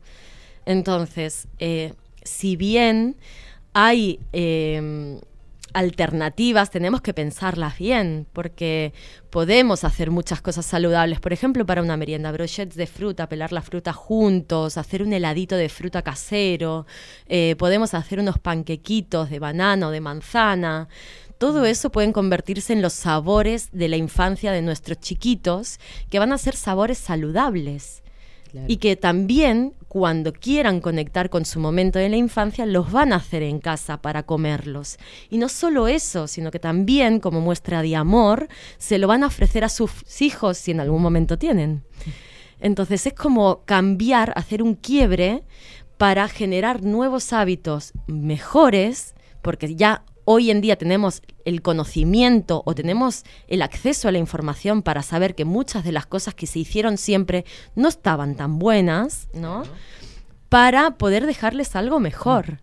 [0.67, 3.15] Entonces, eh, si bien
[3.73, 5.19] hay eh,
[5.73, 8.93] alternativas, tenemos que pensarlas bien, porque
[9.29, 11.19] podemos hacer muchas cosas saludables.
[11.19, 15.55] Por ejemplo, para una merienda, brochets de fruta, pelar la fruta juntos, hacer un heladito
[15.55, 16.85] de fruta casero,
[17.27, 20.87] eh, podemos hacer unos panquequitos de banano, de manzana.
[21.37, 26.31] Todo eso pueden convertirse en los sabores de la infancia de nuestros chiquitos, que van
[26.31, 28.02] a ser sabores saludables.
[28.67, 33.17] Y que también cuando quieran conectar con su momento de la infancia, los van a
[33.17, 34.97] hacer en casa para comerlos.
[35.29, 38.47] Y no solo eso, sino que también, como muestra de amor,
[38.77, 39.91] se lo van a ofrecer a sus
[40.21, 41.83] hijos si en algún momento tienen.
[42.59, 45.43] Entonces es como cambiar, hacer un quiebre
[45.97, 53.23] para generar nuevos hábitos mejores, porque ya hoy en día tenemos el conocimiento o tenemos
[53.47, 56.97] el acceso a la información para saber que muchas de las cosas que se hicieron
[56.97, 57.45] siempre
[57.75, 59.63] no estaban tan buenas, ¿no?
[60.49, 62.59] Para poder dejarles algo mejor.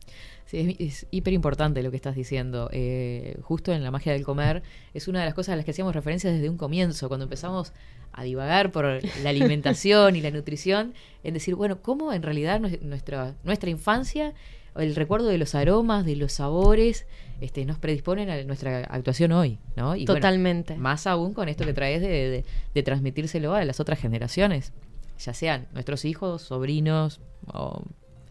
[0.47, 2.69] Sí, es, hiper importante lo que estás diciendo.
[2.73, 5.71] Eh, justo en la magia del comer es una de las cosas a las que
[5.71, 7.73] hacíamos referencia desde un comienzo, cuando empezamos
[8.13, 8.85] a divagar por
[9.23, 14.35] la alimentación y la nutrición, en decir, bueno, ¿cómo en realidad nuestra, nuestra infancia,
[14.77, 17.07] el recuerdo de los aromas, de los sabores,
[17.41, 19.97] este, nos predisponen a nuestra actuación hoy, ¿no?
[19.97, 20.77] Y Totalmente.
[20.77, 22.45] más aún con esto que traes de,
[22.75, 24.73] de, transmitírselo a las otras generaciones,
[25.19, 27.83] ya sean nuestros hijos, sobrinos o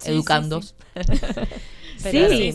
[0.06, 0.76] educandos.
[0.96, 1.04] Sí,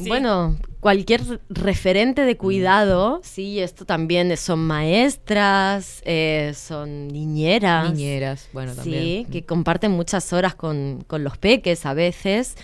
[0.07, 7.90] bueno, cualquier referente de cuidado, sí, esto también son maestras, eh, son niñeras.
[7.90, 9.03] Niñeras, bueno, también.
[9.03, 12.57] Sí, que comparten muchas horas con, los peques a veces.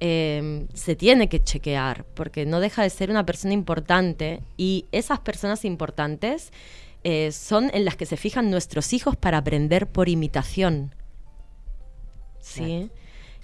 [0.00, 5.20] Eh, se tiene que chequear, porque no deja de ser una persona importante y esas
[5.20, 6.52] personas importantes
[7.04, 10.94] eh, son en las que se fijan nuestros hijos para aprender por imitación.
[12.40, 12.90] Sí.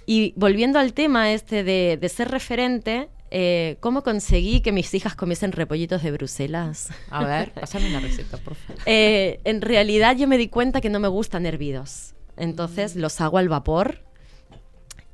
[0.05, 5.51] Y volviendo al tema este de, ser referente, eh, ¿cómo conseguí que mis hijas comiesen
[5.51, 6.89] repollitos de Bruselas?
[7.09, 8.81] A ver, pásame una receta, por favor.
[8.85, 12.13] Eh, en realidad yo me di cuenta que no me gustan hervidos.
[12.37, 12.99] Entonces mm.
[12.99, 14.05] los hago al vapor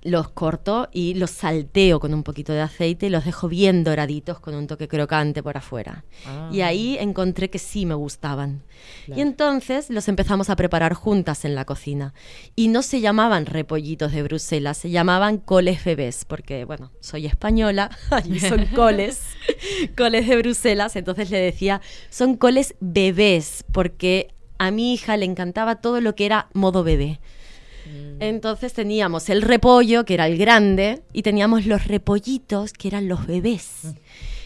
[0.04, 4.40] los corto y los salteo con un poquito de aceite y los dejo bien doraditos
[4.40, 6.06] con un toque crocante por afuera.
[6.52, 6.68] Y ah.
[6.68, 8.64] ahí encontré que sí me gustaban.
[9.08, 12.14] Y entonces los empezamos a preparar juntas en la cocina.
[12.56, 17.96] Y no se llamaban repollitos de Bruselas, se llamaban coles bebés, porque bueno, soy española,
[18.10, 19.22] allí son coles,
[19.96, 25.76] coles de Bruselas, entonces le decía, son coles bebés, porque a mi hija le encantaba
[25.76, 27.20] todo lo que era modo bebé.
[28.22, 28.24] Mm.
[28.24, 33.28] Entonces teníamos el repollo, que era el grande, y teníamos los repollitos, que eran los
[33.28, 33.80] bebés.
[33.84, 33.90] Mm.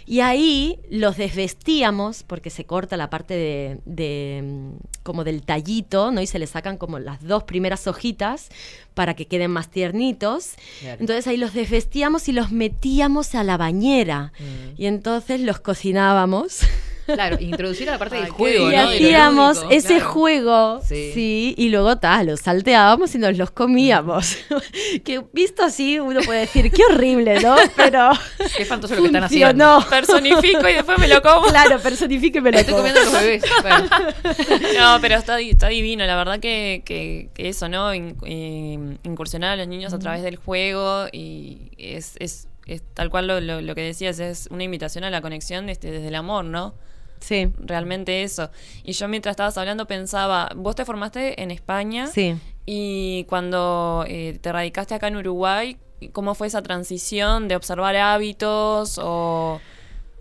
[0.08, 6.22] Y ahí los desvestíamos, porque se corta la parte de, mm, como del tallito, ¿no?
[6.22, 8.50] Y se le sacan como las dos primeras hojitas
[8.94, 10.54] para que queden más tiernitos.
[10.84, 14.32] Entonces ahí los desvestíamos y los metíamos a la bañera.
[14.78, 16.60] Y entonces los cocinábamos.
[17.06, 18.72] Claro, introducir la parte del juego.
[18.72, 21.54] Y hacíamos ese juego, sí.
[21.56, 24.38] y luego tal, los salteábamos y nos los comíamos.
[25.04, 27.56] que visto así, uno puede decir, qué horrible, ¿no?
[27.76, 28.12] Pero.
[28.58, 29.86] Qué fantoso lo que están haciendo.
[29.90, 31.48] Personifico y después me lo como.
[31.48, 33.44] Claro, personifico y me lo Estoy comiendo los bebés.
[34.78, 36.06] no, pero está, está, divino.
[36.06, 37.94] La verdad que, que, eso, ¿no?
[37.94, 42.48] Eh, incursionar a los niños a través del juego y es, es,
[42.94, 46.16] tal cual lo, lo, que decías, es una invitación a la conexión este, desde el
[46.16, 46.74] amor, ¿no?
[47.20, 47.52] Sí.
[47.60, 48.52] Realmente eso.
[48.84, 52.08] Y yo mientras estabas hablando pensaba, vos te formaste en España.
[52.08, 52.36] Sí.
[52.66, 55.78] Y cuando eh, te radicaste acá en Uruguay,
[56.12, 59.60] ¿cómo fue esa transición de observar hábitos o...?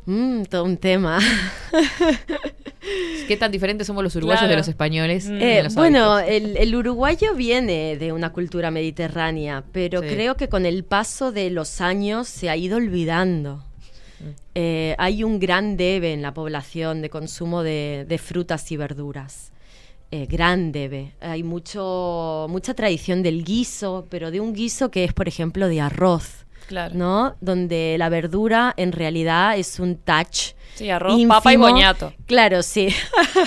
[0.07, 1.18] Mm, todo un tema.
[3.26, 5.26] ¿Qué tan diferentes somos los uruguayos de los españoles?
[5.30, 11.32] Eh, bueno, el, uruguayo viene de una cultura mediterránea, pero creo que con el paso
[11.32, 13.64] de los años se ha ido olvidando.
[14.55, 19.53] Eh, hay un gran debe en la población de consumo de, frutas y verduras.
[20.11, 21.12] Eh, gran debe.
[21.21, 25.81] Hay mucho, mucha tradición del guiso, pero de un guiso que es, por ejemplo, de
[25.81, 26.45] arroz.
[26.69, 26.95] Claro.
[26.95, 27.37] ¿no?
[27.41, 30.55] Donde la verdura en realidad es un touch.
[30.77, 32.15] Sí, arroz, papa y boñato.
[32.27, 32.89] Claro, sí.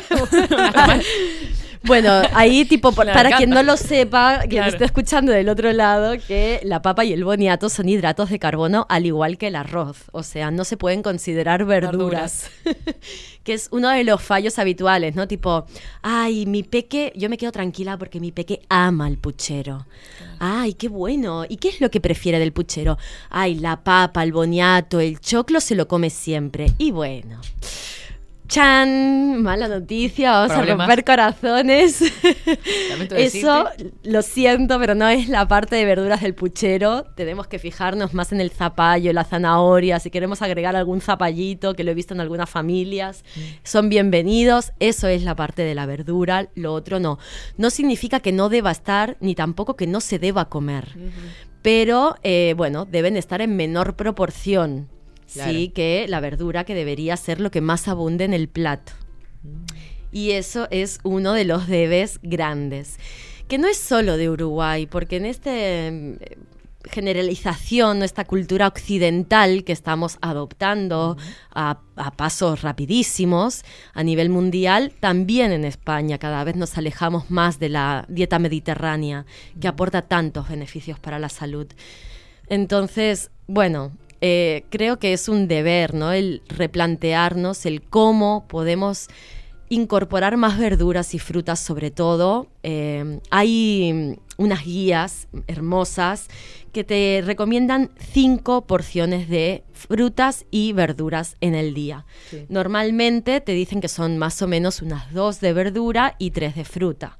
[1.84, 6.16] Bueno, ahí tipo, para quien no lo sepa, quien lo esté escuchando del otro lado,
[6.28, 10.06] que la papa y el boniato son hidratos de carbono al igual que el arroz.
[10.12, 12.50] O sea, no se pueden considerar verduras.
[13.44, 15.28] que es uno de los fallos habituales, ¿no?
[15.28, 15.66] Tipo,
[16.02, 19.86] ay, mi peque, yo me quedo tranquila porque mi peque ama el puchero.
[20.40, 21.46] Ay, qué bueno.
[21.48, 22.98] ¿Y qué es lo que prefiere del puchero?
[23.30, 26.68] Ay, la papa, el boniato, el choclo se lo come siempre.
[26.78, 27.40] Y bueno
[28.48, 30.86] Chan, mala noticia, vamos Problemas.
[30.86, 32.02] a romper corazones.
[33.16, 33.66] Eso,
[34.04, 37.04] lo siento, pero no es la parte de verduras del puchero.
[37.16, 40.00] Tenemos que fijarnos más en el zapallo, la zanahoria.
[40.00, 43.40] Si queremos agregar algún zapallito, que lo he visto en algunas familias, Mm.
[43.64, 44.72] son bienvenidos.
[44.80, 47.20] Eso es la parte de la verdura, lo otro no.
[47.58, 50.96] No significa que no deba estar, ni tampoco que no se deba comer.
[51.62, 54.88] Pero, eh, bueno, deben estar en menor proporción.
[55.32, 55.52] Claro.
[55.52, 58.94] Sí, que la verdura que debería ser lo que más abunde en el plato.
[60.12, 62.98] Y eso es uno de los debes grandes.
[63.48, 65.52] Que no es solo de Uruguay, porque en esta
[66.90, 71.18] generalización, esta cultura occidental que estamos adoptando
[71.54, 73.64] a, a pasos rapidísimos
[73.94, 79.26] a nivel mundial, también en España cada vez nos alejamos más de la dieta mediterránea,
[79.60, 81.68] que aporta tantos beneficios para la salud.
[82.48, 83.92] Entonces, bueno,
[84.22, 86.12] eh, creo que es un deber, ¿no?
[86.12, 89.08] El replantearnos el cómo podemos
[89.70, 92.48] incorporar más verduras y frutas sobre todo.
[92.64, 96.28] Eh, hay unas guías hermosas
[96.72, 102.06] que te recomiendan cinco porciones de frutas y verduras en el día.
[102.30, 102.46] Sí.
[102.50, 106.66] Normalmente te dicen que son más o menos unas dos de verdura y tres de
[106.66, 107.18] fruta.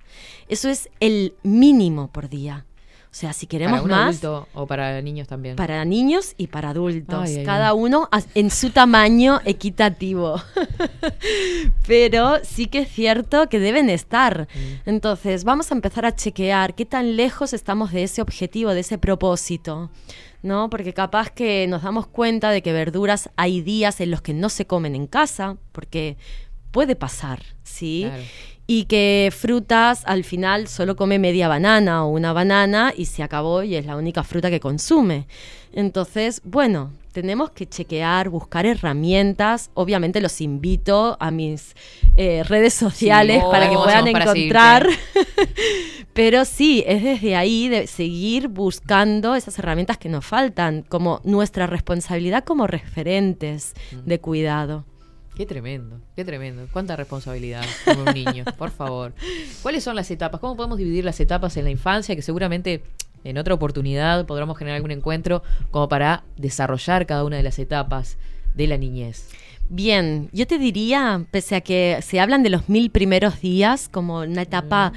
[0.48, 2.66] Eso es el mínimo por día.
[3.10, 5.56] O sea, si queremos ¿Para un más, adulto o para niños también?
[5.56, 7.76] para niños y para adultos, Ay, ay, cada ay.
[7.78, 10.40] uno en su tamaño equitativo.
[11.88, 14.48] Pero sí que es cierto que deben estar.
[14.54, 14.90] Mm.
[14.90, 18.98] Entonces, vamos a empezar a chequear qué tan lejos estamos de ese objetivo, de ese
[18.98, 19.90] propósito.
[20.44, 20.70] ¿No?
[20.70, 24.50] Porque capaz que nos damos cuenta de que verduras hay días en los que no
[24.50, 26.16] se comen en casa, porque
[26.72, 28.04] puede pasar, ¿sí?
[28.06, 28.24] Claro.
[28.70, 33.64] Y que frutas al final solo come media banana o una banana y se acabó
[33.64, 35.26] y es la única fruta que consume.
[35.72, 39.72] Entonces, bueno, tenemos que chequear, buscar herramientas.
[39.74, 41.76] Obviamente los invito a mis
[42.16, 44.88] eh, redes sociales Sí, para que ¿cómo puedan encontrar.
[46.14, 51.68] Pero sí, es desde ahí de seguir buscando esas herramientas que nos faltan, como nuestra
[51.68, 53.74] responsabilidad como referentes
[54.06, 54.86] de cuidado.
[55.38, 56.68] Qué tremendo, qué tremendo.
[56.74, 59.14] Cuánta responsabilidad como un niño, por favor.
[59.62, 60.42] ¿Cuáles son las etapas?
[60.42, 62.16] ¿Cómo podemos dividir las etapas en la infancia?
[62.16, 62.82] Que seguramente
[63.24, 68.18] en otra oportunidad podremos generar algún encuentro como para desarrollar cada una de las etapas
[68.56, 69.30] de la niñez.
[69.70, 74.22] Bien, yo te diría, pese a que se hablan de los mil primeros días como
[74.22, 74.92] una etapa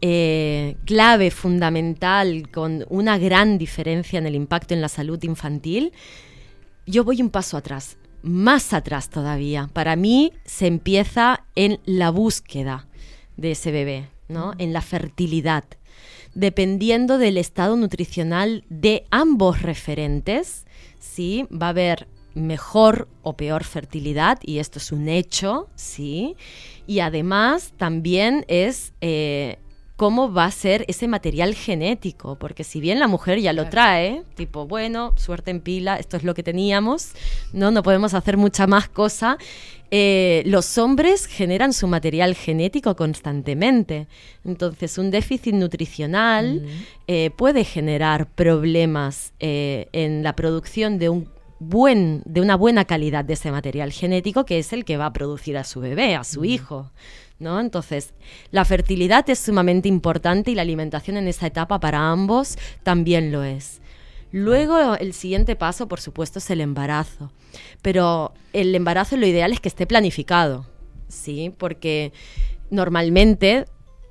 [0.00, 5.92] eh, clave, fundamental, con una gran diferencia en el impacto en la salud infantil,
[6.86, 9.68] yo voy un paso atrás, más atrás todavía.
[9.72, 12.86] Para mí se empieza en la búsqueda
[13.36, 14.52] de ese bebé, ¿no?
[14.58, 15.64] En la fertilidad.
[16.34, 20.66] Dependiendo del estado nutricional de ambos referentes,
[20.98, 21.46] ¿sí?
[21.50, 26.36] Va a haber mejor o peor fertilidad, y esto es un hecho, ¿sí?
[26.86, 29.58] Y además también es eh,
[29.96, 34.22] cómo va a ser ese material genético, porque si bien la mujer ya lo trae,
[34.34, 37.12] tipo, bueno, suerte en pila, esto es lo que teníamos,
[37.54, 39.38] no, no podemos hacer mucha más cosa.
[39.90, 44.08] eh, los hombres generan su material genético constantemente.
[44.44, 46.66] Entonces, un déficit nutricional
[47.06, 51.28] eh, puede generar problemas eh, en la producción de un
[51.58, 55.12] buen, de una buena calidad de ese material genético que es el que va a
[55.12, 56.90] producir a su bebé, a su hijo.
[57.38, 57.60] ¿No?
[57.60, 58.14] Entonces,
[58.50, 63.44] la fertilidad es sumamente importante y la alimentación en esa etapa para ambos también lo
[63.44, 63.80] es.
[64.32, 67.32] Luego, el siguiente paso, por supuesto, es el embarazo.
[67.82, 70.66] Pero el embarazo lo ideal es que esté planificado,
[71.08, 71.54] ¿sí?
[71.56, 72.12] Porque
[72.70, 73.66] normalmente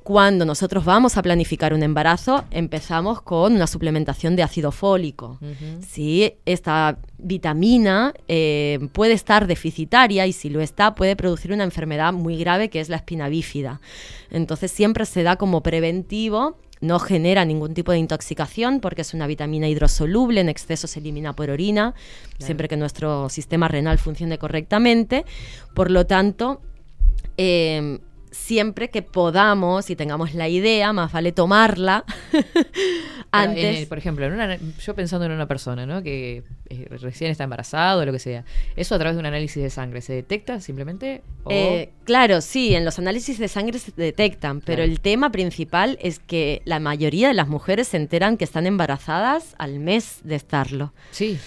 [0.05, 5.39] cuando nosotros vamos a planificar un embarazo, empezamos con una suplementación de ácido fólico.
[5.81, 6.35] ¿sí?
[6.45, 12.37] Esta vitamina eh, puede estar deficitaria y si lo está puede producir una enfermedad muy
[12.37, 13.81] grave que es la espina bífida.
[14.29, 16.59] Entonces siempre se da como preventivo.
[16.81, 21.33] No genera ningún tipo de intoxicación porque es una vitamina hidrosoluble, en exceso se elimina
[21.33, 21.95] por orina,
[22.37, 25.25] siempre que nuestro sistema renal funcione correctamente.
[25.73, 26.61] Por lo tanto,
[27.37, 27.97] eh,
[28.36, 32.03] siempre que podamos y tengamos la idea, más vale tomarla
[33.31, 33.79] antes.
[33.79, 36.03] el- por ejemplo, en una- yo pensando en una persona ¿no?
[36.03, 38.43] que eh, recién está embarazado o lo que sea,
[38.75, 41.21] ¿eso a través de un análisis de sangre se detecta simplemente?
[41.43, 44.91] O- Eh, claro, sí, en los análisis de sangre se detectan, pero Claro.
[44.91, 49.55] el tema principal es que la mayoría de las mujeres se enteran que están embarazadas
[49.57, 50.93] al mes de estarlo.
[51.11, 51.39] sí,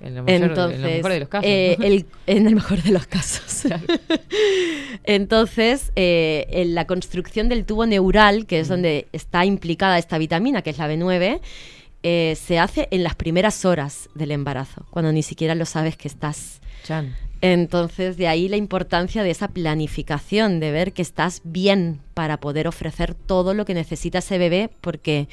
[0.00, 1.46] en lo mejor, Entonces, en lo mejor de los casos.
[1.48, 3.64] eh, el- en el mejor de los casos.
[5.04, 10.62] Entonces, eh, en la construcción del tubo neural, que es donde está implicada esta vitamina,
[10.62, 11.40] que es la B9,
[12.02, 16.08] eh, se hace en las primeras horas del embarazo, cuando ni siquiera lo sabes que
[16.08, 16.60] estás.
[16.84, 17.16] Chan.
[17.40, 22.66] Entonces, de ahí la importancia de esa planificación, de ver que estás bien para poder
[22.66, 25.28] ofrecer todo lo que necesita ese bebé, porque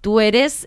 [0.00, 0.66] tú eres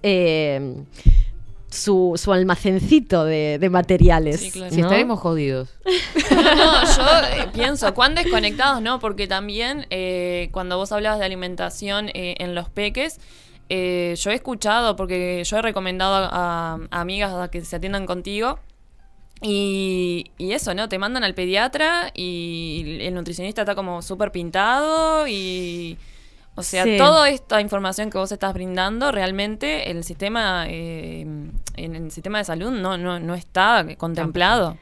[1.70, 4.40] su, su almacencito de, de materiales.
[4.40, 4.74] Sí, claro.
[4.74, 4.88] Si ¿no?
[4.88, 5.70] estaremos jodidos.
[6.30, 9.00] No, no, yo eh, pienso, ¿cuán desconectados no?
[9.00, 13.20] Porque también eh, cuando vos hablabas de alimentación eh, en los peques,
[13.70, 18.06] eh, yo he escuchado, porque yo he recomendado a, a amigas a que se atiendan
[18.06, 18.60] contigo.
[19.42, 20.90] Y, y eso, ¿no?
[20.90, 25.98] Te mandan al pediatra y el nutricionista está como súper pintado y...
[26.58, 26.98] O sea, Sí.
[26.98, 31.22] toda esta información que vos estás brindando, realmente el sistema, eh,
[31.76, 34.76] en el sistema de salud no, no, no está contemplado.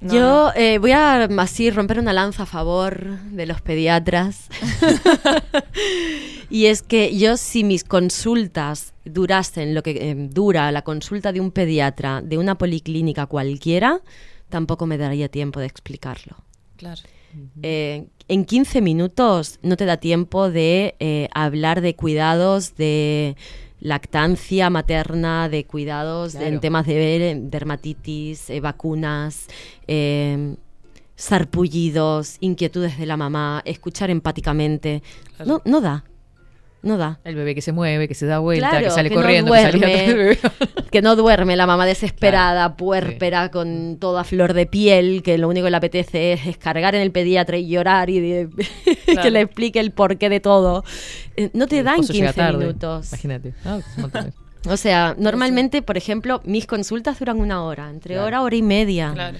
[0.00, 4.48] No, Yo eh, voy a así romper una lanza a favor de los pediatras.
[6.50, 11.40] y es que yo si mis consultas durasen lo que eh, dura la consulta de
[11.40, 14.00] un pediatra de una policlínica cualquiera,
[14.48, 16.36] tampoco me daría tiempo de explicarlo.
[16.76, 17.00] Claro.
[17.62, 23.36] Eh, en 15 minutos no te da tiempo de eh, hablar de cuidados de
[23.80, 29.46] lactancia materna, de cuidados de- en temas de dermatitis, eh, vacunas,
[29.86, 30.56] eh,
[31.14, 35.02] sarpullidos, inquietudes de la mamá, escuchar empáticamente.
[35.44, 36.04] No, no da.
[36.80, 37.18] No da.
[37.24, 39.52] El bebé que se mueve, que se da vuelta, Claro, que sale que no corriendo,
[39.52, 40.14] que sale duerme.
[40.14, 40.38] bebé.
[40.92, 45.48] Que no duerme la mamá desesperada, Claro, puérpera, con toda flor de piel, que lo
[45.48, 48.48] único que le apetece es descargar en el pediatra y llorar y de-
[49.22, 50.84] que le explique el porqué de todo.
[51.36, 52.58] Eh, no te El da en esposo llega 15 tarde.
[52.58, 53.08] minutos.
[53.12, 53.54] Imagínate.
[53.64, 53.78] Ah.
[54.68, 58.26] O sea, normalmente, por ejemplo, mis consultas duran una hora, entre Claro.
[58.26, 59.12] hora, hora y media.
[59.14, 59.38] Claro.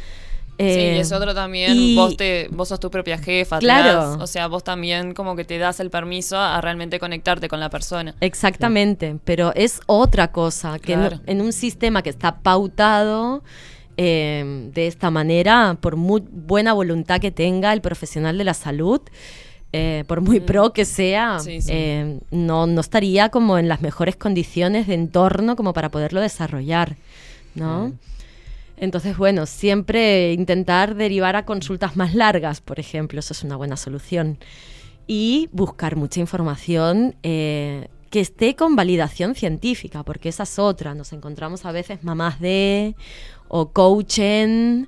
[0.61, 3.93] Eh, sí, y es otro también, y- vos, te, vos sos tu propia jefa, Claro.
[4.11, 7.61] das- o sea, vos también como que te das el permiso a realmente conectarte con
[7.61, 8.15] la persona.
[8.21, 11.21] Exactamente, pero es otra cosa, que Claro.
[11.27, 13.43] en un sistema que está pautado
[14.01, 19.01] eh, de esta manera, por muy buena voluntad que tenga el profesional de la salud,
[19.73, 21.41] eh, por muy pro que sea, Mm.
[21.41, 21.69] Sí, sí.
[21.73, 26.97] eh, no, no estaría como en las mejores condiciones de entorno como para poderlo desarrollar,
[27.57, 27.93] ¿no?
[28.81, 33.77] Entonces, bueno, siempre intentar derivar a consultas más largas, por ejemplo, eso es una buena
[33.77, 34.39] solución.
[35.07, 40.95] Y buscar mucha información eh, que esté con validación científica, porque esa es otra.
[40.95, 42.95] Nos encontramos a veces mamás de
[43.49, 44.85] o coaching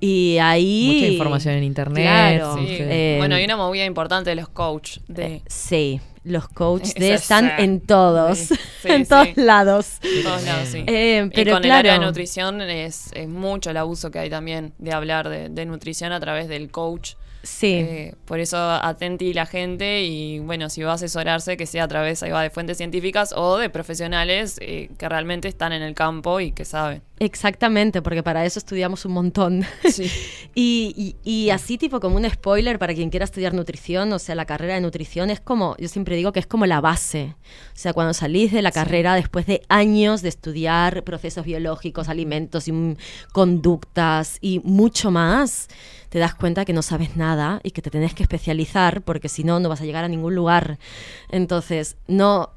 [0.00, 0.92] y ahí...
[0.94, 2.04] Mucha información en internet.
[2.04, 2.56] Claro.
[2.56, 2.66] Sí.
[2.68, 4.98] Eh, bueno, hay una movida importante de los coach.
[5.08, 9.08] De, eh, sí, los coaches de están en todos, Sí, sí, en sí.
[9.08, 10.00] todos lados.
[10.02, 10.84] de todos lados, sí.
[10.86, 14.18] Eh, y pero con claro, el área de nutrición es, es mucho el abuso que
[14.18, 17.14] hay también de hablar de, de nutrición a través del coach.
[17.44, 17.72] Sí.
[17.74, 21.88] Eh, por eso atenti la gente y bueno, si va a asesorarse, que sea a
[21.88, 25.94] través ahí va, de fuentes científicas o de profesionales eh, que realmente están en el
[25.94, 27.02] campo y que saben.
[27.20, 29.64] Exactamente, porque para eso estudiamos un montón.
[29.88, 30.10] Sí.
[30.54, 34.34] y, y- y así tipo como un spoiler para quien quiera estudiar nutrición, o sea,
[34.34, 37.36] la carrera de nutrición es como, yo siempre digo que es como la base.
[37.68, 42.66] O sea, cuando salís de la carrera después de años de estudiar procesos biológicos, alimentos
[42.66, 42.72] y
[43.32, 45.68] conductas y mucho más,
[46.14, 49.42] te das cuenta que no sabes nada y que te tenés que especializar porque si
[49.42, 50.78] no, no vas a llegar a ningún lugar.
[51.28, 52.50] Entonces, no...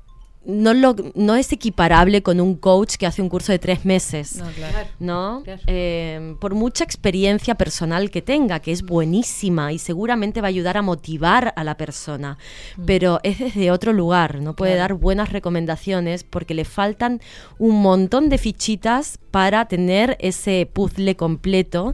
[0.45, 4.37] No, lo, no es equiparable con un coach que hace un curso de tres meses.
[4.37, 4.87] No, claro.
[4.97, 5.41] ¿no?
[5.43, 5.61] Claro.
[5.67, 10.77] Eh, por mucha experiencia personal que tenga, que es buenísima y seguramente va a ayudar
[10.77, 12.37] a motivar a la persona,
[12.85, 17.19] pero es desde otro lugar, no puede dar buenas recomendaciones porque le faltan
[17.57, 21.93] un montón de fichitas para tener ese puzzle completo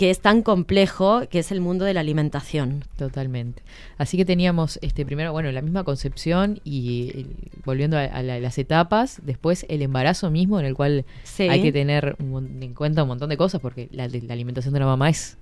[0.00, 2.84] que es tan complejo, que es el mundo de la alimentación.
[2.96, 3.62] Totalmente.
[3.98, 7.26] Así que teníamos este primero, bueno, la misma concepción y eh,
[7.66, 11.42] volviendo a, a la- las etapas, después el embarazo mismo en el cual Sí.
[11.50, 14.80] hay que tener un en cuenta un montón de cosas porque la, la alimentación de
[14.80, 15.36] la mamá es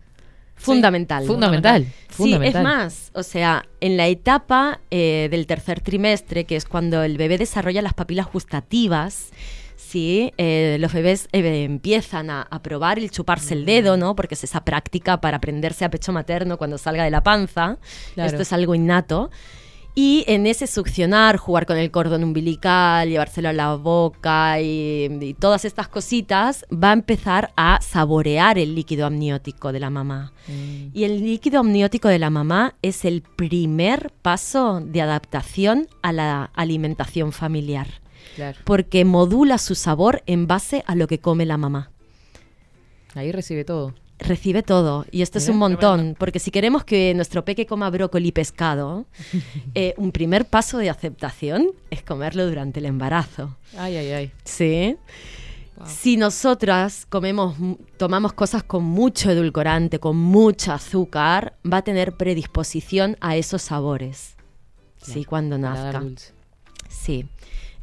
[0.56, 1.24] Fundamental.
[1.24, 1.84] fundamental.
[2.08, 2.60] Sí, fundamental.
[2.60, 7.16] es más, o sea, en la etapa eh, del tercer trimestre, que es cuando el
[7.16, 9.30] bebé desarrolla las papilas gustativas,
[9.78, 14.14] sí, eh, los bebés eh, empiezan a, a probar el chuparse el dedo, ¿no?
[14.14, 17.78] Porque es esa práctica para prenderse a pecho materno cuando salga de la panza.
[18.14, 18.30] Claro.
[18.30, 19.30] Esto es algo innato.
[20.00, 25.34] Y en ese succionar, jugar con el cordón umbilical, llevárselo a la boca y, y
[25.34, 30.32] todas estas cositas, va a empezar a saborear el líquido amniótico de la mamá.
[30.46, 30.96] Mm.
[30.96, 36.50] Y el líquido amniótico de la mamá es el primer paso de adaptación a la
[36.54, 37.88] alimentación familiar,
[38.36, 38.58] Claro.
[38.64, 41.90] porque modula su sabor en base a lo que come la mamá.
[43.14, 43.94] Ahí recibe todo.
[44.20, 48.28] Recibe todo, y esto es un montón, porque si queremos que nuestro peque coma brócoli
[48.28, 49.06] y pescado,
[49.76, 53.56] eh, un primer paso de aceptación es comerlo durante el embarazo.
[53.76, 54.32] Ay, ay, ay.
[54.42, 54.96] Sí.
[55.86, 57.56] Si nosotras comemos,
[57.96, 64.34] tomamos cosas con mucho edulcorante, con mucho azúcar, va a tener predisposición a esos sabores.
[65.00, 66.00] Sí, cuando nazca.
[66.00, 66.32] dulce.
[66.88, 67.28] Sí.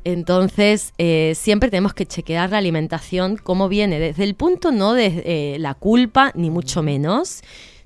[0.06, 5.24] Entonces, eh, siempre tenemos que chequear la alimentación, cómo viene, desde el punto no de
[5.26, 7.42] eh, la culpa, ni mucho menos,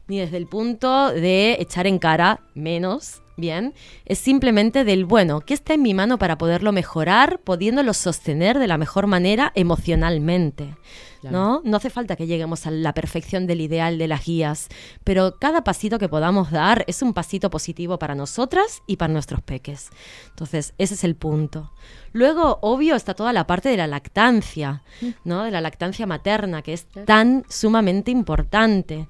[0.10, 3.74] ni desde el punto de echar en cara, menos, bien,
[4.04, 8.68] es simplemente del, bueno, ¿qué está en mi mano para poderlo mejorar, pudiéndolo sostener de
[8.68, 10.76] la mejor manera emocionalmente?
[11.24, 11.62] ¿No?
[11.66, 14.70] No hace falta que lleguemos a la perfección del ideal de las guías,
[15.04, 19.42] pero cada pasito que podamos dar es un pasito positivo para nosotras y para nuestros
[19.42, 19.90] peques.
[20.30, 21.72] Entonces, ese es el punto.
[22.14, 24.84] Luego, obvio, está toda la parte de la lactancia,
[25.24, 25.44] ¿no?
[25.44, 29.08] De la lactancia materna, que es tan sumamente importante,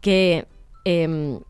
[0.00, 0.46] que
[0.84, 1.40] em,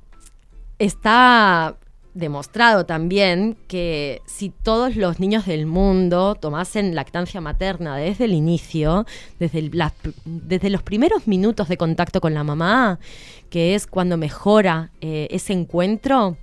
[0.78, 1.76] está
[2.14, 9.06] demostrado también que si todos los niños del mundo tomasen lactancia materna desde el inicio,
[9.38, 9.82] desde, el-
[10.24, 12.98] desde los primeros minutos de contacto con la mamá,
[13.50, 16.36] que es cuando mejora eh, ese encuentro,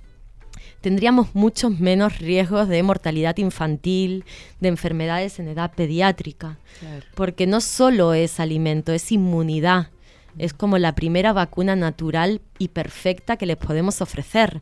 [0.80, 4.24] tendríamos muchos menos riesgos de mortalidad infantil,
[4.60, 6.58] de enfermedades en edad pediátrica,
[7.14, 9.88] porque no solo es alimento, es inmunidad.
[10.38, 14.60] Es como la primera vacuna natural y perfecta que les podemos ofrecer.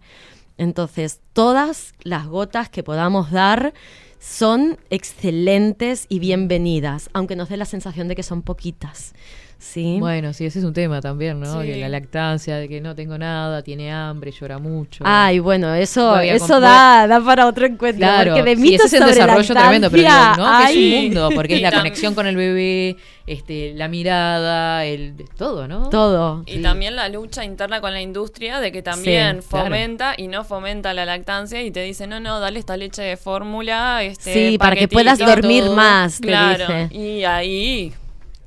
[0.58, 3.74] Entonces, todas las gotas que podamos dar
[4.20, 9.14] son excelentes y bienvenidas, aunque nos dé la sensación de que son poquitas.
[9.58, 9.96] ¿Sí?
[9.98, 11.62] Bueno, sí, ese es un tema también, ¿no?
[11.62, 11.68] Sí.
[11.68, 15.04] Que la lactancia, de que no tengo nada, tiene hambre, llora mucho.
[15.06, 17.98] Ay, bueno, eso, eso da, da para otro encuentro.
[18.06, 20.58] Claro, porque de sí, mitos ese es un desarrollo tremendo, pero digo, ¿no?
[20.66, 25.14] Que es un mundo, porque es la conexión con el bebé, este, la mirada, el
[25.38, 25.88] todo, ¿no?
[25.88, 26.42] Todo.
[26.46, 29.64] Y también la lucha interna con la industria de que también Sí, claro.
[29.66, 33.16] fomenta y no fomenta la lactancia y te dice, no, no, dale esta leche de
[33.16, 34.02] fórmula.
[34.02, 35.74] Este, Sí, para que puedas dormir todo".
[35.76, 36.88] más, te Claro, dice.
[36.94, 37.92] y ahí,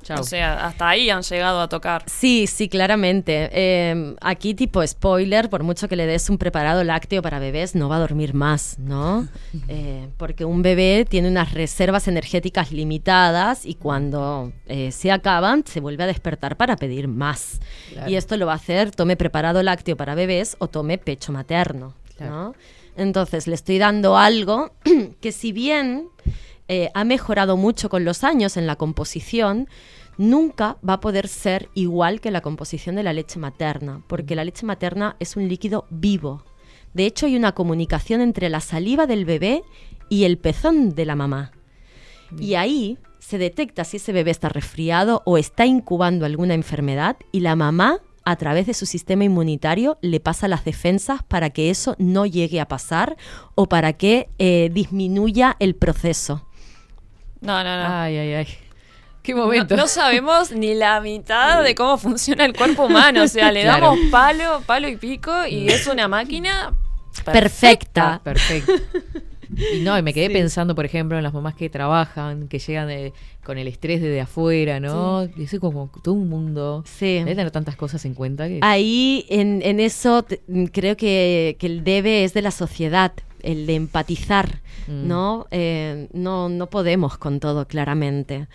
[0.08, 0.20] Chau.
[0.20, 2.02] o sea, hasta ahí han llegado a tocar.
[2.06, 3.50] Sí, sí, claramente.
[3.52, 7.90] Eh, aquí tipo spoiler, por mucho que le des un preparado lácteo para bebés, no
[7.90, 9.28] va a dormir más, ¿no?
[9.70, 15.80] Eh, porque un bebé tiene unas reservas energéticas limitadas y cuando eh, se acaban se
[15.80, 17.60] vuelve a despertar para pedir más.
[17.92, 18.10] Claro.
[18.10, 21.94] Y esto lo va a hacer, tome preparado lácteo para bebés o tome pecho materno,
[22.18, 22.54] ¿no?
[22.96, 24.72] Entonces le estoy dando algo
[25.20, 26.08] que si bien
[26.68, 29.68] eh, ha mejorado mucho con los años en la composición,
[30.18, 34.44] nunca va a poder ser igual que la composición de la leche materna, porque la
[34.44, 36.44] leche materna es un líquido vivo.
[36.92, 39.62] De hecho, hay una comunicación entre la saliva del bebé
[40.08, 41.52] y el pezón de la mamá.
[42.38, 47.40] Y ahí se detecta si ese bebé está resfriado o está incubando alguna enfermedad y
[47.40, 51.94] la mamá a través de su sistema inmunitario le pasa las defensas para que eso
[51.98, 53.16] no llegue a pasar
[53.54, 56.46] o para que eh, disminuya el proceso.
[57.40, 57.86] No, no, no.
[57.88, 58.48] Ay, ay, ay.
[59.34, 59.76] Qué momento.
[59.76, 63.22] no sabemos ni la mitad de cómo funciona el cuerpo humano.
[63.24, 63.86] O sea, le Claro.
[63.86, 66.74] damos palo, palo y pico y es una máquina
[67.24, 68.20] Perfecta.
[68.24, 68.72] Perfecto.
[69.74, 72.86] Y no, y me quedé pensando, por ejemplo, en las mamás que trabajan, que llegan
[72.88, 73.12] de-
[73.44, 75.24] con el estrés desde afuera, ¿no?
[75.36, 76.84] Y eso es como todo un mundo.
[76.86, 77.14] Sí.
[77.18, 78.60] Debe tener tantas cosas en cuenta que.
[78.62, 83.66] Ahí en, en eso mm, creo que, que el debe es de la sociedad, el
[83.66, 85.06] de empatizar, Mm.
[85.08, 85.46] ¿no?
[85.50, 88.48] Eh, no, no podemos con todo, claramente.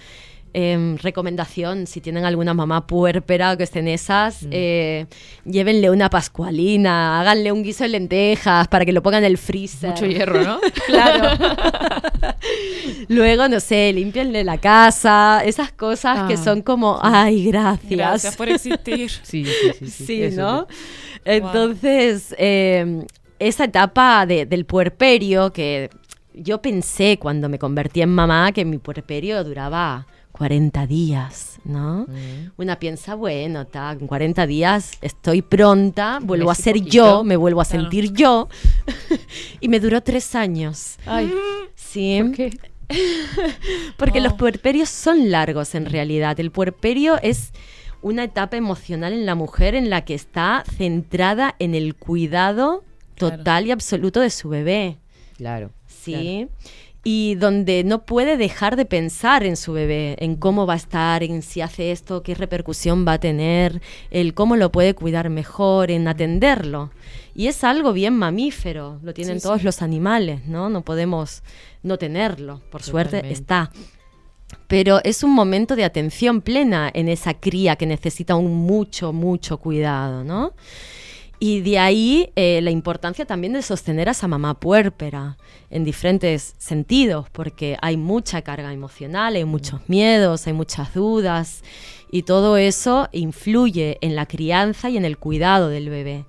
[0.55, 5.07] Em, recomendación, si tienen alguna mamá puérpera o que estén esas, eh,
[5.45, 9.89] llévenle una pascualina, háganle un guiso de lentejas para que lo pongan en el freezer.
[9.89, 10.59] Mucho hierro, ¿no?
[10.85, 11.29] claro.
[13.07, 17.89] Luego, no sé, limpienle la casa, esas cosas que Ah, son como, ay, gracias.
[17.91, 19.09] Gracias por existir.
[19.23, 19.87] Sí, sí, sí.
[19.87, 20.67] Sí, Sí, eso ¿no?
[20.69, 20.75] sí.
[21.25, 23.05] Entonces, eh,
[23.39, 25.89] esa etapa de- del puerperio que
[26.33, 32.05] yo pensé cuando me convertí en mamá que mi puerperio duraba 40 días, ¿no?
[32.57, 36.91] Una piensa, bueno, ta, en 40 días estoy pronta, vuelvo a ser poquito.
[36.95, 37.83] yo, me vuelvo a Claro.
[37.83, 38.49] sentir yo.
[39.61, 40.97] y me duró tres años.
[41.05, 41.31] Ay,
[41.75, 42.19] Sí.
[42.21, 42.57] ¿por qué?
[43.97, 44.37] Porque los Oh.
[44.37, 46.39] puerperios son largos en realidad.
[46.39, 47.51] El puerperio es
[48.01, 52.83] una etapa emocional en la mujer en la que está centrada en el cuidado
[53.15, 54.97] total y absoluto de su bebé.
[55.37, 55.71] Claro.
[55.87, 56.47] ¿Sí?
[57.05, 61.21] Y donde no puede dejar de pensar en su bebé, en cómo va a estar,
[61.21, 65.91] en si hace esto, qué repercusión va a tener, el cómo lo puede cuidar mejor,
[65.91, 66.91] en atenderlo.
[67.35, 69.65] Y es algo bien mamífero, lo tienen Sí, todos sí.
[69.65, 70.69] los animales, ¿no?
[70.69, 71.43] No podemos
[71.81, 73.69] no tenerlo, por suerte está.
[74.67, 79.57] Pero es un momento de atención plena en esa cría que necesita un mucho, mucho
[79.57, 80.53] cuidado, ¿no?
[81.45, 85.35] Y de ahí eh, la importancia también de sostener a esa mamá puérpera
[85.69, 91.61] en diferentes sentidos, porque hay mucha carga emocional, hay muchos miedos, hay muchas dudas,
[92.09, 96.23] y todo eso influye en la crianza y en el cuidado del bebé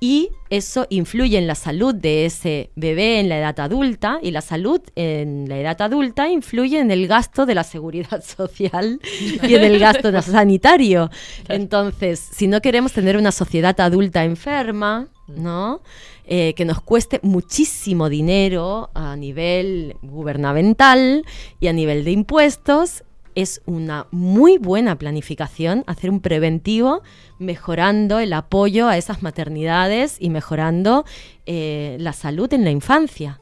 [0.00, 4.40] y eso influye en la salud de ese bebé en la edad adulta y la
[4.40, 8.98] salud en la edad adulta influye en el gasto de la seguridad social
[9.42, 11.10] y en el gasto sanitario.
[11.48, 15.82] Entonces, si no queremos tener una sociedad adulta enferma, ¿no?
[16.24, 21.24] Eh, que nos cueste muchísimo dinero a nivel gubernamental
[21.58, 27.02] y a nivel de impuestos, es una muy buena planificación hacer un preventivo
[27.38, 31.04] mejorando el apoyo a esas maternidades y mejorando
[31.46, 33.40] eh, la salud en la infancia.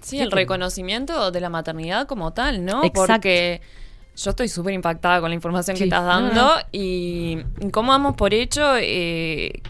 [0.00, 2.82] Sí, el reconocimiento de la maternidad como tal, ¿no?
[2.94, 3.60] Porque
[4.16, 7.38] yo estoy súper impactada con la información que estás dando y
[7.72, 9.62] cómo damos por hecho eh,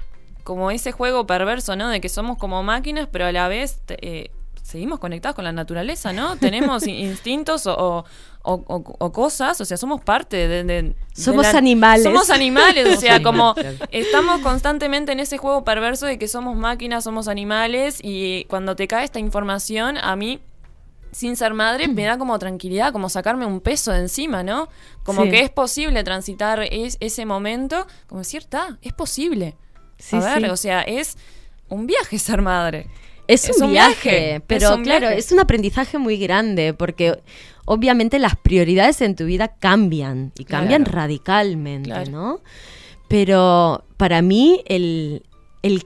[0.45, 1.89] como ese juego perverso, ¿no?
[1.89, 4.31] De que somos como máquinas, pero a la vez eh,
[4.69, 6.37] seguimos conectados con la naturaleza, ¿no?
[6.37, 8.05] Tenemos instintos o,
[9.15, 10.95] cosas, o sea, somos parte de...
[11.15, 12.05] somos animales.
[12.05, 13.55] Somos animales, o sea, como
[13.91, 18.87] estamos constantemente en ese juego perverso de que somos máquinas, somos animales, y cuando te
[18.89, 20.41] cae esta información, a mí
[21.13, 24.69] sin ser madre, me da como tranquilidad, como sacarme un peso de encima, ¿no?
[25.03, 29.57] Como que es posible transitar ese momento, como decir, está, es posible.
[30.13, 31.17] a ver, o sea, es
[31.71, 32.91] un viaje ser madre.
[33.29, 37.21] Es, un, viaje, pero claro, es un aprendizaje muy grande porque
[37.67, 42.41] obviamente las prioridades en tu vida cambian y cambian radicalmente, ¿no?
[43.07, 45.23] Pero para mí el,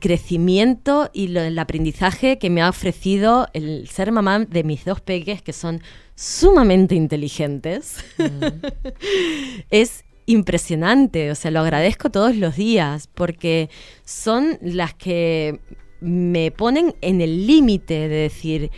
[0.01, 5.43] crecimiento y el aprendizaje que me ha ofrecido el ser mamá de mis dos peques,
[5.43, 5.83] que son
[6.15, 8.67] sumamente inteligentes, mm.
[9.71, 11.33] es impresionante.
[11.33, 13.69] O sea, lo agradezco todos los días porque
[14.05, 15.59] son las que
[16.03, 18.71] me ponen en el límite de decir,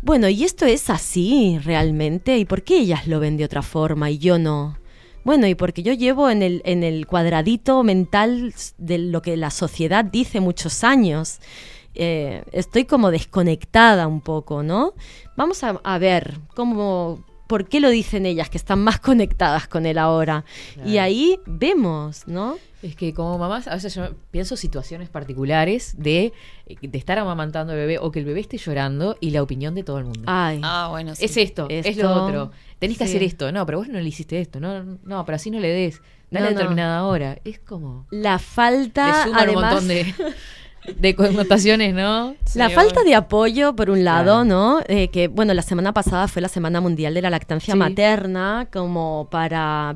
[0.00, 2.38] bueno, ¿y esto es así realmente?
[2.38, 4.78] ¿Y por qué ellas lo ven de otra forma y yo no?
[5.24, 9.50] Bueno, y porque yo llevo en el, en el cuadradito mental de lo que la
[9.50, 11.38] sociedad dice muchos años.
[11.94, 14.94] Eh, estoy como desconectada un poco, ¿no?
[15.36, 19.86] Vamos a, a ver cómo, por qué lo dicen ellas, que están más conectadas con
[19.86, 20.44] él ahora.
[20.84, 22.56] Y ahí vemos, ¿no?
[22.82, 26.32] Es que como mamás, a veces yo pienso situaciones particulares de,
[26.80, 29.84] de estar amamantando al bebé o que el bebé esté llorando y la opinión de
[29.84, 30.24] todo el mundo.
[30.26, 32.50] Ay, ah, bueno, Es esto, es lo otro.
[32.80, 33.52] Tenés que hacer esto.
[33.52, 34.58] No, pero vos no le hiciste esto.
[34.58, 36.02] No, no, pero así no le des.
[36.32, 37.38] Dale a determinada hora.
[37.44, 38.06] Es como.
[38.10, 39.26] La falta.
[39.26, 40.12] De un montón de.
[40.84, 42.34] de connotaciones, ¿no?
[42.54, 44.80] la falta de apoyo, por un lado, ¿no?
[44.88, 49.28] Eh, que, bueno, la semana pasada fue la Semana Mundial de la Lactancia Materna, como
[49.30, 49.94] para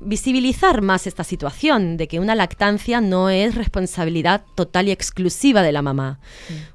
[0.00, 5.72] visibilizar más esta situación de que una lactancia no es responsabilidad total y exclusiva de
[5.72, 6.18] la mamá.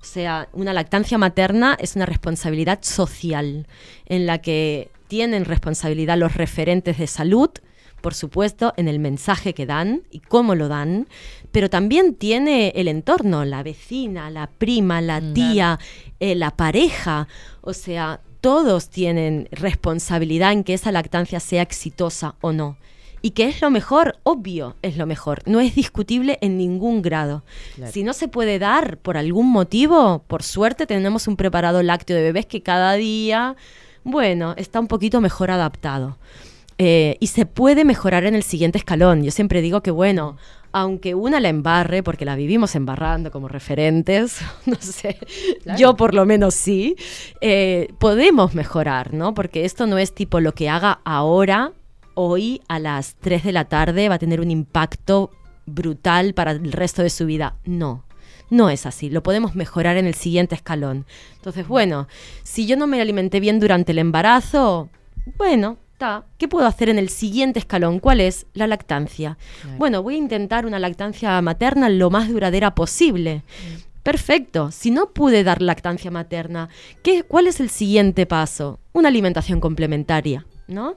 [0.01, 3.67] O sea, una lactancia materna es una responsabilidad social
[4.05, 7.49] en la que tienen responsabilidad los referentes de salud,
[8.01, 11.07] por supuesto, en el mensaje que dan y cómo lo dan,
[11.51, 15.79] pero también tiene el entorno, la vecina, la prima, la tía,
[16.19, 17.27] eh, la pareja,
[17.61, 22.77] o sea, todos tienen responsabilidad en que esa lactancia sea exitosa o no.
[23.21, 25.41] Y que es lo mejor, obvio, es lo mejor.
[25.45, 27.43] No es discutible en ningún grado.
[27.91, 32.23] Si no se puede dar por algún motivo, por suerte tenemos un preparado lácteo de
[32.23, 33.55] bebés que cada día,
[34.03, 36.17] bueno, está un poquito mejor adaptado.
[36.77, 39.23] Eh, y se puede mejorar en el siguiente escalón.
[39.23, 40.37] Yo siempre digo que, bueno,
[40.71, 45.17] aunque una la embarre, porque la vivimos embarrando como referentes, no sé,
[45.77, 46.95] yo por lo menos sí,
[47.41, 49.33] eh, podemos mejorar, ¿no?
[49.33, 51.73] Porque esto no es tipo lo que haga ahora,
[52.13, 55.31] hoy a las 3 de la tarde va a tener un impacto
[55.65, 57.57] brutal para el resto de su vida.
[57.63, 58.05] No,
[58.49, 61.05] no es así, lo podemos mejorar en el siguiente escalón.
[61.35, 62.07] Entonces, bueno,
[62.43, 64.89] si yo no me alimenté bien durante el embarazo,
[65.37, 65.77] bueno,
[66.37, 67.99] ¿Qué puedo hacer en el siguiente escalón?
[67.99, 68.45] ¿Cuál es?
[68.53, 69.37] La lactancia.
[69.77, 73.43] Bueno, voy a intentar una lactancia materna lo más duradera posible.
[74.03, 74.71] Perfecto.
[74.71, 76.69] Si no pude dar lactancia materna,
[77.03, 78.79] ¿qué, ¿cuál es el siguiente paso?
[78.93, 80.45] Una alimentación complementaria.
[80.67, 80.95] ¿no?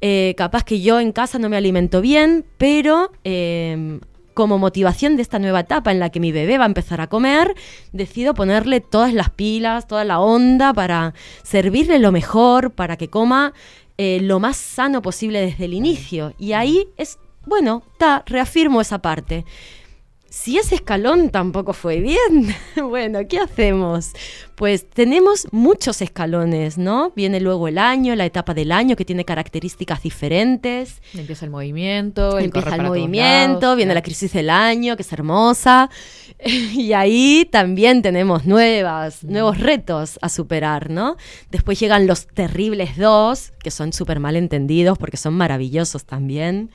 [0.00, 4.00] Eh, capaz que yo en casa no me alimento bien, pero em,
[4.34, 7.08] como motivación de esta nueva etapa en la que mi bebé va a empezar a
[7.08, 7.54] comer,
[7.92, 13.52] decido ponerle todas las pilas, toda la onda para servirle lo mejor, para que coma
[13.98, 16.34] eh, lo más sano posible desde el inicio.
[16.38, 19.44] Y ahí es, bueno, ta, reafirmo esa parte.
[20.30, 22.54] si ese escalón tampoco fue bien,
[22.88, 24.12] bueno, ¿qué hacemos?
[24.54, 27.12] Pues tenemos muchos escalones, ¿no?
[27.14, 31.02] Viene luego el año, la etapa del año que tiene características diferentes.
[31.12, 33.98] Empieza el movimiento, el Empieza el movimiento, lados, viene claro.
[33.98, 35.90] la crisis del año, que es hermosa.
[36.72, 41.16] Y ahí también tenemos nuevas, nuevos retos a superar, ¿no?
[41.50, 46.70] Después llegan los terribles dos, que son súper mal entendidos porque son maravillosos también,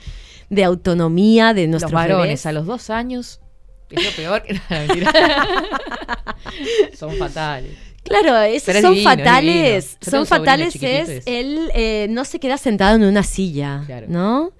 [0.50, 2.46] de autonomía de Los nuestros varones bebés.
[2.46, 3.42] a los dos años
[3.90, 4.44] es lo peor.
[6.98, 7.72] Son fatales.
[8.04, 9.98] Claro, esos es son divino, fatales.
[10.02, 14.54] Son fatales es él eh, no se queda sentado en una silla, ¿no?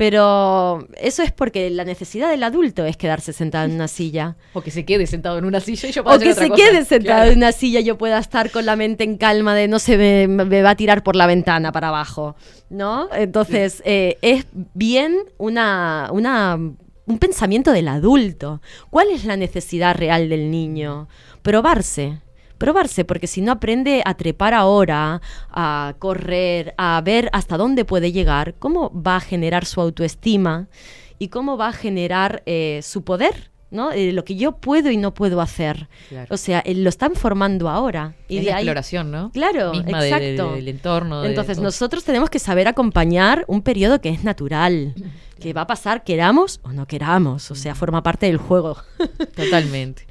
[0.00, 4.34] Pero eso es porque la necesidad del adulto es quedarse sentado en una silla.
[4.54, 6.42] O que se quede sentado en una silla y yo pueda O hacer que otra
[6.44, 6.62] se cosa.
[6.64, 7.30] quede sentado Claro.
[7.32, 9.98] en una silla y yo pueda estar con la mente en calma de no se
[9.98, 12.34] me, me va a tirar por la ventana para abajo,
[12.70, 13.10] ¿no?
[13.14, 18.62] Entonces, eh, es bien una, una, un pensamiento del adulto.
[18.88, 21.08] ¿Cuál es la necesidad real del niño?
[21.42, 22.20] Probarse.
[22.60, 28.12] Probarse, porque si no aprende a trepar ahora, a correr, a ver hasta dónde puede
[28.12, 30.68] llegar, ¿cómo va a generar su autoestima
[31.18, 33.50] y cómo va a generar eh, su poder?
[33.70, 33.92] ¿no?
[33.92, 35.88] Eh, lo que yo puedo y no puedo hacer.
[36.08, 36.26] Claro.
[36.34, 38.14] O sea, eh, lo están formando ahora.
[38.28, 39.30] Y es de la ahí- exploración, ¿no?
[39.30, 40.54] Claro, Misma de- de- exacto.
[40.56, 41.24] del entorno.
[41.24, 44.92] Entonces nosotros tenemos que saber acompañar un periodo que es natural,
[45.40, 48.76] que va a pasar queramos o no queramos, o sea, forma parte del juego.
[49.36, 50.06] Totalmente.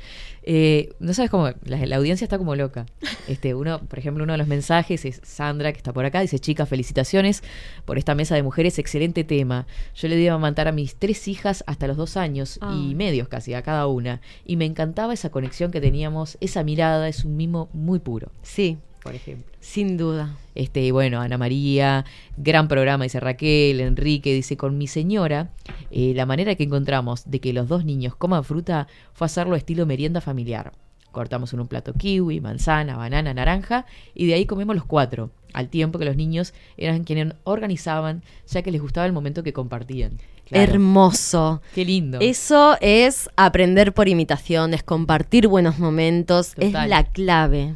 [0.52, 2.88] Eh, no sabes cómo, la, la audiencia está como loca.
[3.28, 6.40] Este, uno, por ejemplo, uno de los mensajes es Sandra, que está por acá, dice,
[6.40, 7.44] chicas, felicitaciones
[7.86, 9.68] por esta mesa de mujeres, excelente tema.
[9.94, 12.96] Yo le di a amamantar a mis tres hijas hasta los dos años y Ah.
[12.96, 14.22] medios casi, a cada una.
[14.44, 18.32] Y me encantaba esa conexión que teníamos, esa mirada, es un mimo muy puro.
[18.42, 19.52] Sí, por ejemplo.
[19.60, 20.38] sin duda.
[20.56, 22.06] Este, y bueno, Ana María,
[22.38, 25.52] gran programa, dice Raquel, Enrique, dice, con mi señora,
[25.92, 29.86] eh, la manera que encontramos de que los dos niños coman fruta fue hacerlo estilo
[29.86, 30.74] merienda familiar.
[31.12, 35.70] Cortamos en un plato kiwi, manzana, banana, naranja, y de ahí comemos los cuatro, al
[35.70, 40.18] tiempo que los niños eran quienes organizaban, ya que les gustaba el momento que compartían.
[40.46, 40.72] Claro.
[40.72, 41.62] Hermoso.
[41.74, 42.20] Qué lindo.
[42.22, 46.84] Eso es aprender por imitación, es compartir buenos momentos, Total.
[46.84, 47.76] es la clave.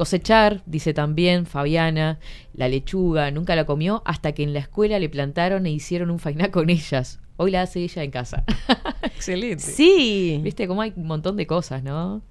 [0.00, 2.20] Cosechar, dice también Fabiana,
[2.54, 6.18] la lechuga, nunca la comió hasta que en la escuela le plantaron e hicieron un
[6.18, 7.20] fainá con ellas.
[7.36, 8.44] Hoy la hace ella en casa.
[9.02, 9.62] Excelente.
[9.62, 10.40] Sí.
[10.42, 12.22] Viste cómo hay un montón de cosas, ¿no?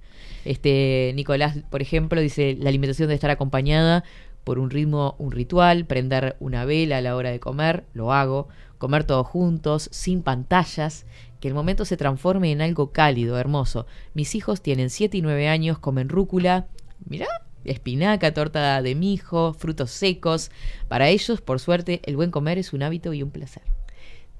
[0.44, 4.02] Este, Nicolás, por ejemplo, dice, la alimentación debe estar acompañada
[4.42, 8.48] por un ritmo, un ritual, prender una vela a la hora de comer, lo hago,
[8.78, 11.06] comer todos juntos, sin pantallas,
[11.38, 13.86] que el momento se transforme en algo cálido, hermoso.
[14.12, 16.66] Mis hijos tienen 7 y 9 años, comen rúcula,
[17.06, 17.28] mirá,
[17.64, 20.50] espinaca, torta de mijo, frutos secos.
[20.88, 23.62] Para ellos, por suerte, el buen comer es un hábito y un placer.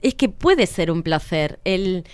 [0.03, 1.61] Es que puede ser un placer.
[1.65, 2.05] El,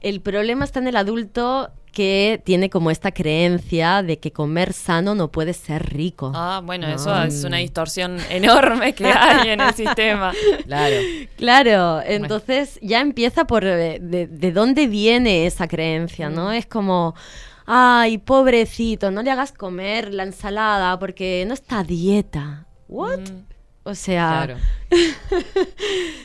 [0.00, 5.14] el problema está en el adulto que tiene como esta creencia de que comer sano
[5.14, 6.32] no puede ser rico.
[6.34, 6.94] Ah, bueno, No.
[6.94, 10.32] eso es una distorsión enorme que hay en el sistema.
[10.64, 10.96] Claro.
[11.36, 16.48] Claro, entonces ya empieza por eh, de, de dónde viene esa creencia, ¿no?
[16.48, 16.52] Mm.
[16.52, 17.14] Es como,
[17.66, 22.66] ay, pobrecito, no le hagas comer la ensalada porque no está a dieta.
[22.88, 23.20] ¿What?
[23.84, 24.56] O sea, Claro.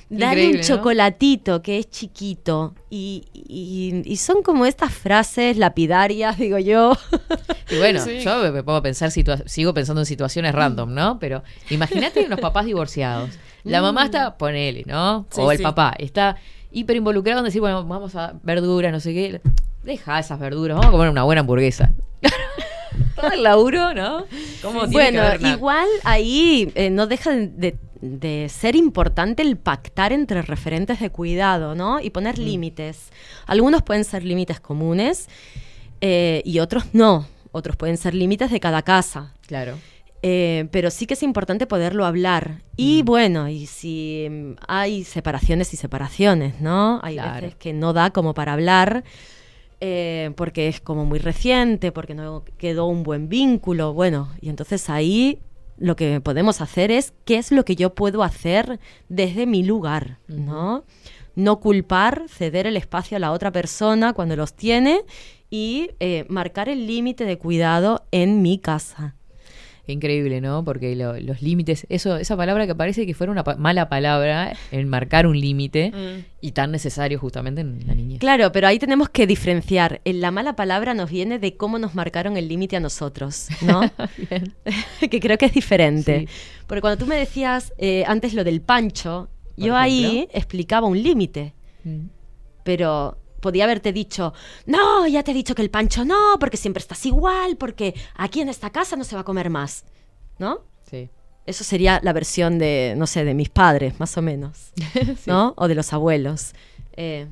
[0.09, 0.63] dale Increíble, un ¿no?
[0.75, 2.75] chocolatito que es chiquito.
[2.89, 6.93] Y, y- y son como estas frases lapidarias, digo yo.
[7.71, 8.19] Y bueno, Sí.
[8.19, 11.19] yo me- a pensar, sigo pensando en situaciones random, ¿no?
[11.19, 13.31] Pero imagínate unos papás divorciados.
[13.63, 15.25] La mamá está, ponele, ¿no?
[15.29, 15.63] Sí, o el sí.
[15.63, 16.37] papá está
[16.79, 19.41] hiper involucrado en decir, bueno, vamos a verduras, no sé qué.
[19.83, 21.93] Deja esas verduras, vamos a comer una buena hamburguesa.
[23.15, 24.25] Todo el laburo, ¿no?
[24.61, 30.13] ¿Cómo tiene Bueno, igual ahí eh, no deja de, de- de ser importante el pactar
[30.13, 31.99] entre referentes de cuidado, ¿no?
[31.99, 32.13] Y Mm.
[32.13, 33.09] poner límites.
[33.47, 35.27] Algunos pueden ser límites comunes
[36.01, 37.27] eh, y otros no.
[37.51, 39.33] Otros pueden ser límites de cada casa.
[39.47, 39.77] Claro.
[40.23, 42.49] Eh, pero sí que es importante poderlo hablar.
[42.49, 42.59] Mm.
[42.77, 46.99] Y bueno, y si mm, hay separaciones y separaciones, ¿no?
[47.03, 47.41] Hay Claro.
[47.41, 49.03] veces que no da como para hablar.
[49.79, 54.89] eh, porque es como muy reciente, porque no quedó un buen vínculo, bueno, y entonces
[54.89, 55.37] ahí
[55.77, 60.17] lo que podemos hacer es qué es lo que yo puedo hacer desde mi lugar,
[60.27, 60.83] ¿no?
[61.35, 65.01] No culpar, ceder el espacio a la otra persona cuando los tiene
[65.51, 69.13] y eh, marcar el límite de cuidado en mi casa.
[69.89, 70.63] Increíble, ¿no?
[70.65, 74.53] Porque lo- los límites, eso, esa palabra que parece que fuera una pa- mala palabra
[74.71, 76.25] en marcar un límite Mm.
[76.41, 78.19] y tan necesario justamente en la niñez.
[78.19, 80.01] Claro, pero ahí tenemos que diferenciar.
[80.03, 83.81] En la mala palabra nos viene de cómo nos marcaron el límite a nosotros, ¿no?
[85.09, 86.27] Que creo que es diferente.
[86.27, 86.27] Sí.
[86.67, 91.53] Porque cuando tú me decías eh, antes lo del pancho, yo ahí explicaba un límite.
[91.83, 92.07] Mm.
[92.63, 94.33] Pero podía haberte dicho,
[94.65, 98.41] no, ya te he dicho que el pancho no, porque siempre estás igual, porque aquí
[98.41, 99.83] en esta casa no se va a comer más,
[100.37, 100.59] ¿no?
[100.89, 101.09] Sí.
[101.45, 104.73] Eso sería la versión de, no sé, de mis padres, más o menos,
[105.25, 105.53] ¿no?
[105.55, 106.51] O de los abuelos.
[106.97, 107.27] Eh,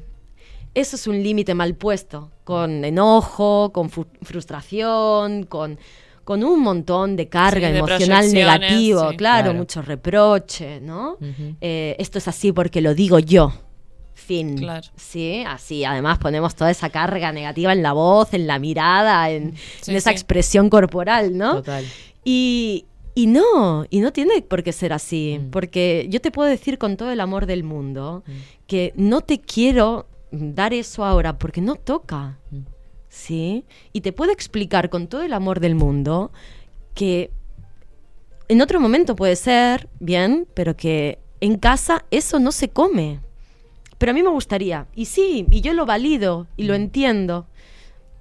[0.74, 5.78] eso es un límite mal puesto, con enojo, con frustración, con,
[6.24, 8.32] con un montón de carga Sí, emocional sí.
[8.36, 9.54] claro, Claro.
[9.54, 11.18] mucho reproche, ¿no?
[11.62, 13.52] Eh, esto es así porque lo digo yo.
[14.26, 14.58] Fin.
[14.58, 14.88] Claro.
[14.96, 15.84] Sí, así.
[15.86, 19.98] Además ponemos toda esa carga negativa en la voz, en la mirada, en, Sí, en
[19.98, 20.16] esa sí.
[20.16, 21.56] expresión corporal, ¿no?
[21.58, 21.86] Total.
[22.24, 25.50] Y, y no, y no tiene por qué ser así, Mm.
[25.52, 28.24] porque yo te puedo decir con todo el amor del mundo
[28.68, 32.58] que no te quiero dar eso ahora porque no toca, Mm.
[33.08, 33.64] ¿sí?
[33.94, 36.32] Y te puedo explicar con todo el amor del mundo
[36.96, 37.30] que
[38.48, 43.20] en otro momento puede ser, bien, pero que en casa eso no se come.
[43.98, 47.48] Pero a mí me gustaría, y sí, y yo lo valido y lo entiendo.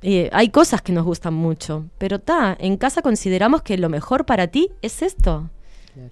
[0.02, 4.26] Eh, hay cosas que nos gustan mucho, pero ta, en casa consideramos que lo mejor
[4.26, 5.50] para ti es esto.
[5.94, 6.10] Claro.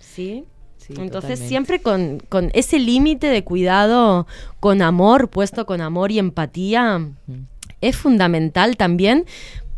[0.00, 0.44] ¿Sí?
[0.78, 1.48] Sí, Entonces totalmente.
[1.48, 4.26] siempre con, con ese límite de cuidado,
[4.60, 7.44] con amor, puesto con amor y empatía, Mm.
[7.80, 9.26] es fundamental también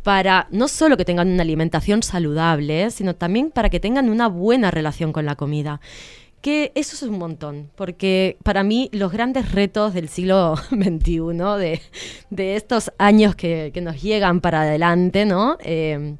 [0.02, 4.70] para no solo que tengan una alimentación saludable, sino también para que tengan una buena
[4.70, 5.80] relación con la comida.
[6.48, 11.20] Que eso es un montón, porque para mí los grandes retos del siglo XXI,
[11.58, 11.82] de,
[12.30, 15.58] de estos años que, que nos llegan para adelante, ¿no?
[15.60, 16.16] Eh,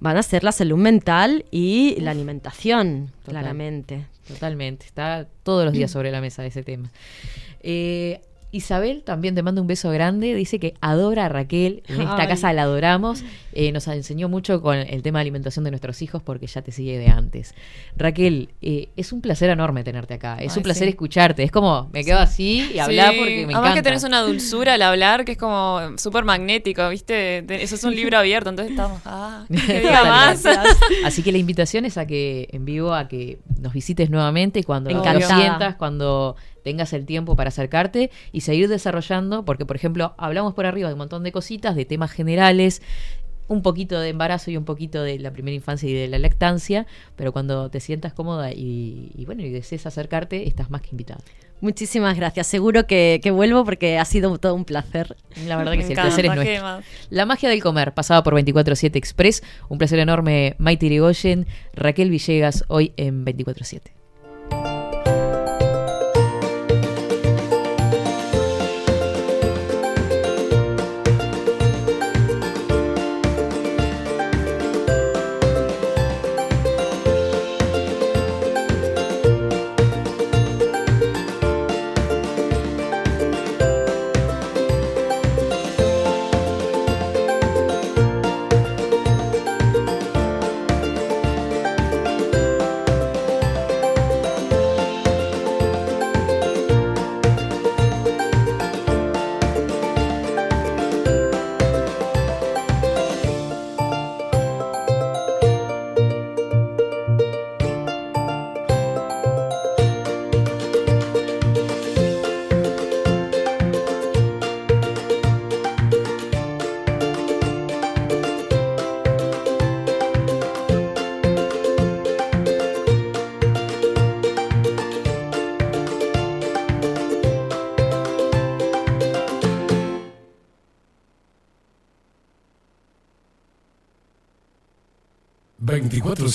[0.00, 3.42] van a ser la salud mental y la alimentación, Total.
[3.42, 4.06] claramente.
[4.26, 6.90] Totalmente, está todos los días sobre la mesa ese tema.
[7.60, 12.22] Eh, Isabel también te manda un beso grande, dice que adora a Raquel, en esta
[12.22, 12.28] Ay.
[12.28, 13.22] casa la adoramos,
[13.52, 16.72] eh, nos enseñó mucho con el tema de alimentación de nuestros hijos porque ya te
[16.72, 17.54] sigue de antes.
[17.96, 20.90] Raquel, eh, es un placer enorme tenerte acá, es Ay, un placer sí.
[20.90, 23.74] escucharte, es como, me quedo así y hablar Sí, porque me Además encanta.
[23.74, 27.42] que tenés una dulzura al hablar que es como súper magnético, ¿viste?
[27.46, 30.44] Te- Eso es un libro abierto, entonces estamos, ah, que diga más.
[31.04, 34.90] Así que la invitación es a que en vivo a que nos visites nuevamente cuando
[34.90, 35.36] Encantada.
[35.36, 36.36] sientas, cuando
[36.68, 40.92] tengas el tiempo para acercarte y seguir desarrollando, porque por ejemplo, hablamos por arriba de
[40.92, 42.82] un montón de cositas, de temas generales,
[43.46, 46.86] un poquito de embarazo y un poquito de la primera infancia y de la lactancia,
[47.16, 51.22] pero cuando te sientas cómoda y, y bueno, y desees acercarte, estás más que invitada.
[51.62, 52.46] Muchísimas gracias.
[52.46, 55.16] Seguro que, que vuelvo porque ha sido todo un placer.
[55.46, 56.62] La verdad que Me sí, el placer es ¿qué nuestro.
[56.62, 56.84] más?
[57.08, 59.42] La magia del comer, pasada por 24-7 Express.
[59.70, 63.97] Un placer enorme, Maite Irigoyen, Raquel Villegas, hoy en 24-7.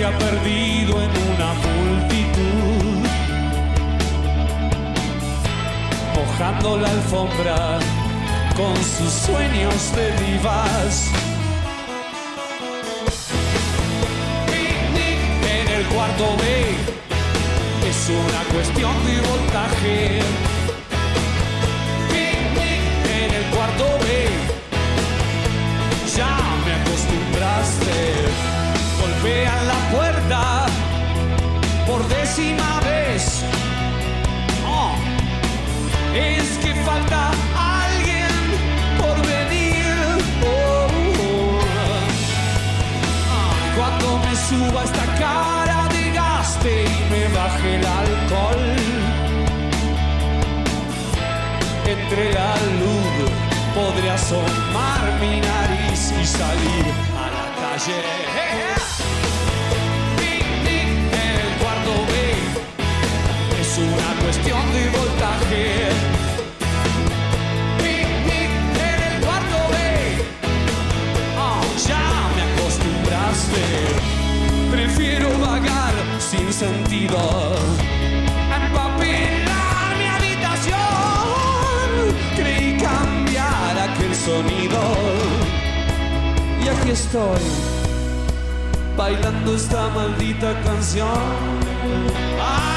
[0.00, 3.06] Se ha perdido en una multitud.
[6.16, 7.78] Mojando la alfombra
[8.56, 11.10] con sus sueños de divas.
[14.46, 15.20] Picnic
[15.58, 16.44] en el cuarto B
[17.90, 20.20] es una cuestión de voltaje.
[22.08, 22.84] Picnic
[23.22, 24.06] en el cuarto B,
[26.16, 26.32] ya
[26.64, 28.69] me acostumbraste.
[29.00, 30.66] Golpean la puerta
[31.86, 33.42] por décima vez.
[34.66, 34.94] Oh,
[36.14, 38.34] es que falta alguien
[38.98, 39.94] por venir.
[40.44, 40.86] Oh,
[41.26, 41.60] oh.
[43.36, 48.64] Ay, Cuando me suba esta cara de gaste y me baje el alcohol,
[51.86, 53.30] entre la luz
[53.74, 57.09] podré asomar mi nariz y salir
[57.80, 58.02] calle.
[60.16, 62.12] Picnic en el cuarto B
[63.60, 65.64] es una cuestión de voltaje.
[67.78, 69.74] Picnic en el cuarto B,
[71.38, 73.64] oh, ya me acostumbraste.
[74.70, 77.18] Prefiero vagar sin sentido
[78.52, 80.78] a empapelar mi habitación.
[82.36, 84.80] Creí cambiar aquel sonido
[86.62, 87.69] y aquí estoy
[89.00, 91.08] bailando esta maldita canción.
[92.38, 92.69] ¡Ay,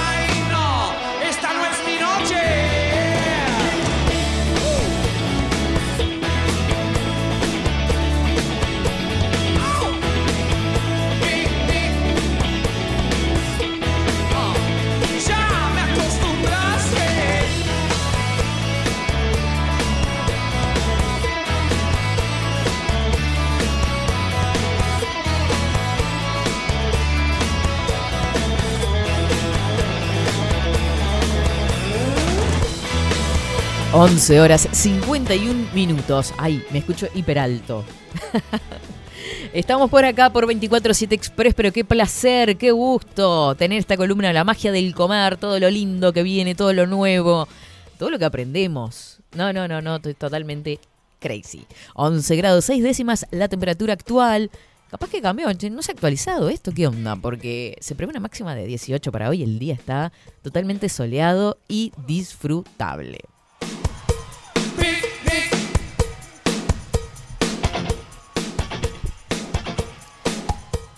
[34.03, 36.33] 11 horas 51 minutos.
[36.37, 37.85] Ay, me escucho hiper alto.
[39.53, 44.43] Estamos por acá por 24-7 Express, pero qué placer, qué gusto tener esta columna, la
[44.43, 47.47] magia del comer, todo lo lindo que viene, todo lo nuevo,
[47.97, 49.21] todo lo que aprendemos.
[49.35, 50.81] No, no, no, no, estoy totalmente
[51.21, 51.65] crazy.
[51.95, 54.51] 11 grados 6 décimas la temperatura actual.
[54.91, 57.15] Capaz que cambió, no se ha actualizado esto, ¿qué onda?
[57.15, 60.11] Porque se prevé una máxima de 18 para hoy, el día está
[60.41, 63.19] totalmente soleado y disfrutable.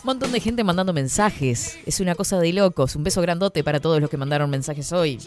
[0.05, 1.77] Montón de gente mandando mensajes.
[1.85, 2.95] Es una cosa de locos.
[2.95, 5.19] Un beso grandote para todos los que mandaron mensajes hoy.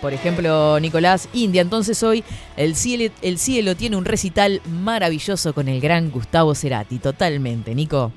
[0.00, 1.62] Por ejemplo, Nicolás India.
[1.62, 2.24] Entonces hoy
[2.56, 6.98] el cielo, el cielo tiene un recital maravilloso con el gran Gustavo Cerati.
[6.98, 8.12] Totalmente, Nico.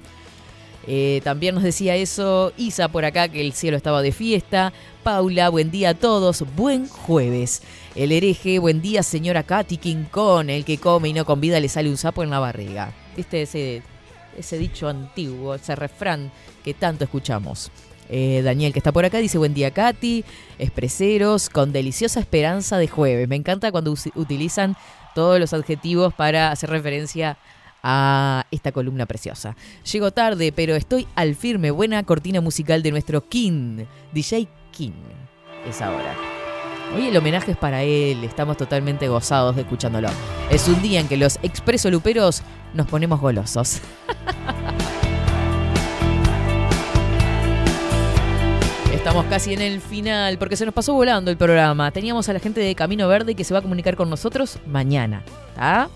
[0.89, 4.71] Eh, también nos decía eso Isa por acá, que el cielo estaba de fiesta.
[5.03, 6.43] Paula, buen día a todos.
[6.55, 7.61] Buen jueves.
[7.95, 10.49] El hereje, buen día, señora Katy King Kong.
[10.49, 12.93] El que come y no con vida le sale un sapo en la barriga.
[13.15, 13.81] ¿Viste ese
[14.37, 16.31] ese dicho antiguo, ese refrán
[16.63, 17.71] que tanto escuchamos.
[18.09, 20.23] Eh, Daniel, que está por acá, dice buen día Katy,
[20.59, 23.27] expreseros, con deliciosa esperanza de jueves.
[23.27, 24.77] Me encanta cuando utilizan
[25.13, 27.37] todos los adjetivos para hacer referencia
[27.83, 29.55] a esta columna preciosa.
[29.91, 31.71] Llego tarde, pero estoy al firme.
[31.71, 34.91] Buena cortina musical de nuestro King, DJ King.
[35.67, 36.36] Es ahora.
[36.95, 40.07] Hoy el homenaje es para él, estamos totalmente gozados de escuchándolo.
[40.49, 42.41] Es un día en que los expreso luperos
[42.73, 43.81] nos ponemos golosos.
[48.93, 51.91] Estamos casi en el final porque se nos pasó volando el programa.
[51.91, 55.23] Teníamos a la gente de Camino Verde que se va a comunicar con nosotros mañana.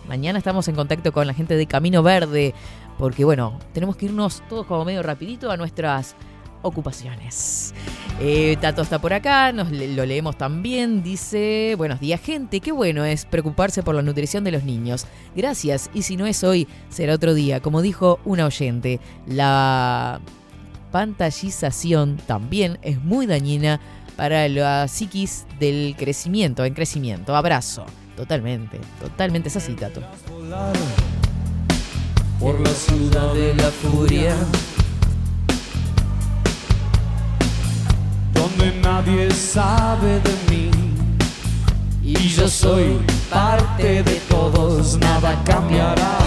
[0.07, 2.53] Mañana estamos en contacto con la gente de Camino Verde
[2.97, 6.15] porque bueno, tenemos que irnos todos como medio rapidito a nuestras
[6.61, 7.73] ocupaciones.
[8.19, 11.03] Eh, Tato está por acá, nos lo leemos también.
[11.03, 12.59] Dice: Buenos días, gente.
[12.59, 15.05] Qué bueno es preocuparse por la nutrición de los niños.
[15.35, 15.89] Gracias.
[15.93, 17.59] Y si no es hoy, será otro día.
[17.61, 20.21] Como dijo una oyente, la
[20.91, 23.79] pantallización también es muy dañina
[24.15, 27.35] para la psiquis del crecimiento, en crecimiento.
[27.35, 27.85] Abrazo.
[28.15, 30.01] Totalmente, totalmente es así, Tato.
[32.39, 34.35] Por la ciudad de la furia.
[38.41, 40.71] Donde nadie sabe de mí.
[42.03, 42.99] Y yo soy
[43.29, 46.17] parte de todos, nada cambiará.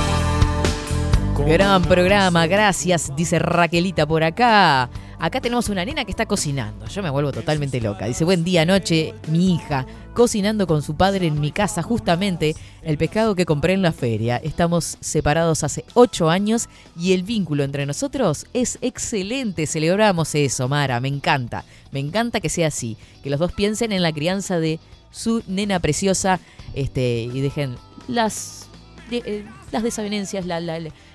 [1.44, 4.88] Gran programa, gracias, dice Raquelita por acá.
[5.24, 6.84] Acá tenemos una nena que está cocinando.
[6.84, 8.04] Yo me vuelvo totalmente loca.
[8.04, 12.98] Dice, buen día, noche, mi hija, cocinando con su padre en mi casa, justamente el
[12.98, 14.36] pescado que compré en la feria.
[14.36, 19.66] Estamos separados hace ocho años y el vínculo entre nosotros es excelente.
[19.66, 21.64] Celebramos eso, Mara, me encanta.
[21.90, 22.98] Me encanta que sea así.
[23.22, 24.78] Que los dos piensen en la crianza de
[25.10, 26.38] su nena preciosa
[26.74, 27.76] este, y dejen
[28.08, 28.68] las,
[29.10, 30.44] eh, las desavenencias,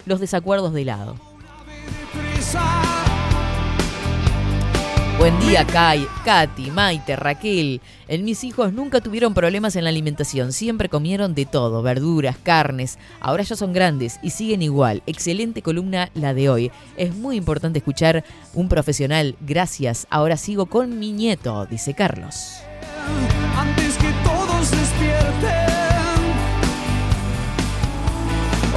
[0.08, 1.16] los desacuerdos de lado.
[5.20, 7.82] Buen día, Kai, Katy, Maite, Raquel.
[8.08, 12.98] En mis hijos nunca tuvieron problemas en la alimentación, siempre comieron de todo, verduras, carnes.
[13.20, 15.04] Ahora ya son grandes y siguen igual.
[15.08, 16.72] Excelente columna la de hoy.
[16.96, 18.24] Es muy importante escuchar
[18.54, 19.36] un profesional.
[19.42, 20.08] Gracias.
[20.10, 22.62] Ahora sigo con mi nieto, dice Carlos.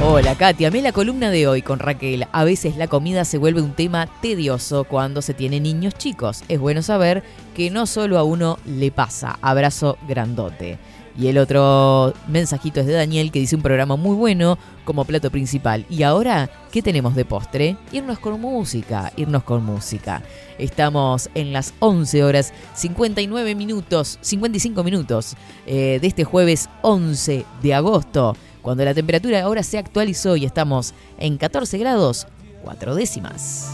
[0.05, 2.27] Hola Katy, amé la columna de hoy con Raquel.
[2.33, 6.43] A veces la comida se vuelve un tema tedioso cuando se tiene niños chicos.
[6.49, 7.23] Es bueno saber
[7.55, 9.39] que no solo a uno le pasa.
[9.41, 10.77] Abrazo grandote.
[11.17, 15.31] Y el otro mensajito es de Daniel que dice un programa muy bueno como plato
[15.31, 15.85] principal.
[15.89, 17.77] Y ahora, ¿qué tenemos de postre?
[17.93, 20.21] Irnos con música, irnos con música.
[20.57, 25.35] Estamos en las 11 horas 59 minutos, 55 minutos
[25.65, 30.95] eh, de este jueves 11 de agosto cuando la temperatura ahora se actualizó y estamos
[31.19, 32.25] en 14 grados,
[32.63, 33.69] 4 décimas.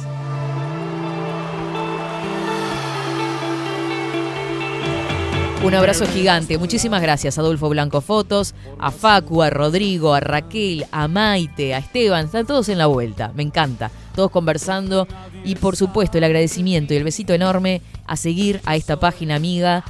[5.62, 6.58] Un abrazo gigante.
[6.58, 11.80] Muchísimas gracias a Adolfo Blanco Fotos, a Facu, a Rodrigo, a Raquel, a Maite, a
[11.80, 12.26] Esteban.
[12.26, 13.34] Están todos en la vuelta.
[13.36, 13.92] Me encanta.
[14.16, 15.06] Todos conversando.
[15.44, 19.84] Y por supuesto, el agradecimiento y el besito enorme a seguir a esta página amiga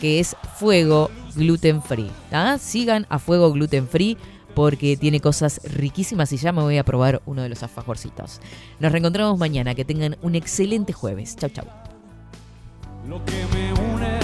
[0.00, 2.10] que es Fuego Gluten Free.
[2.32, 2.58] ¿Ah?
[2.60, 4.18] Sigan a Fuego Gluten Free
[4.54, 8.40] porque tiene cosas riquísimas y ya me voy a probar uno de los alfajorcitos.
[8.80, 9.74] Nos reencontramos mañana.
[9.74, 11.36] Que tengan un excelente jueves.
[11.36, 11.64] Chau, chau.
[13.08, 14.18] Lo que me une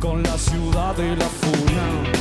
[0.00, 2.19] con la ciudad de la funa.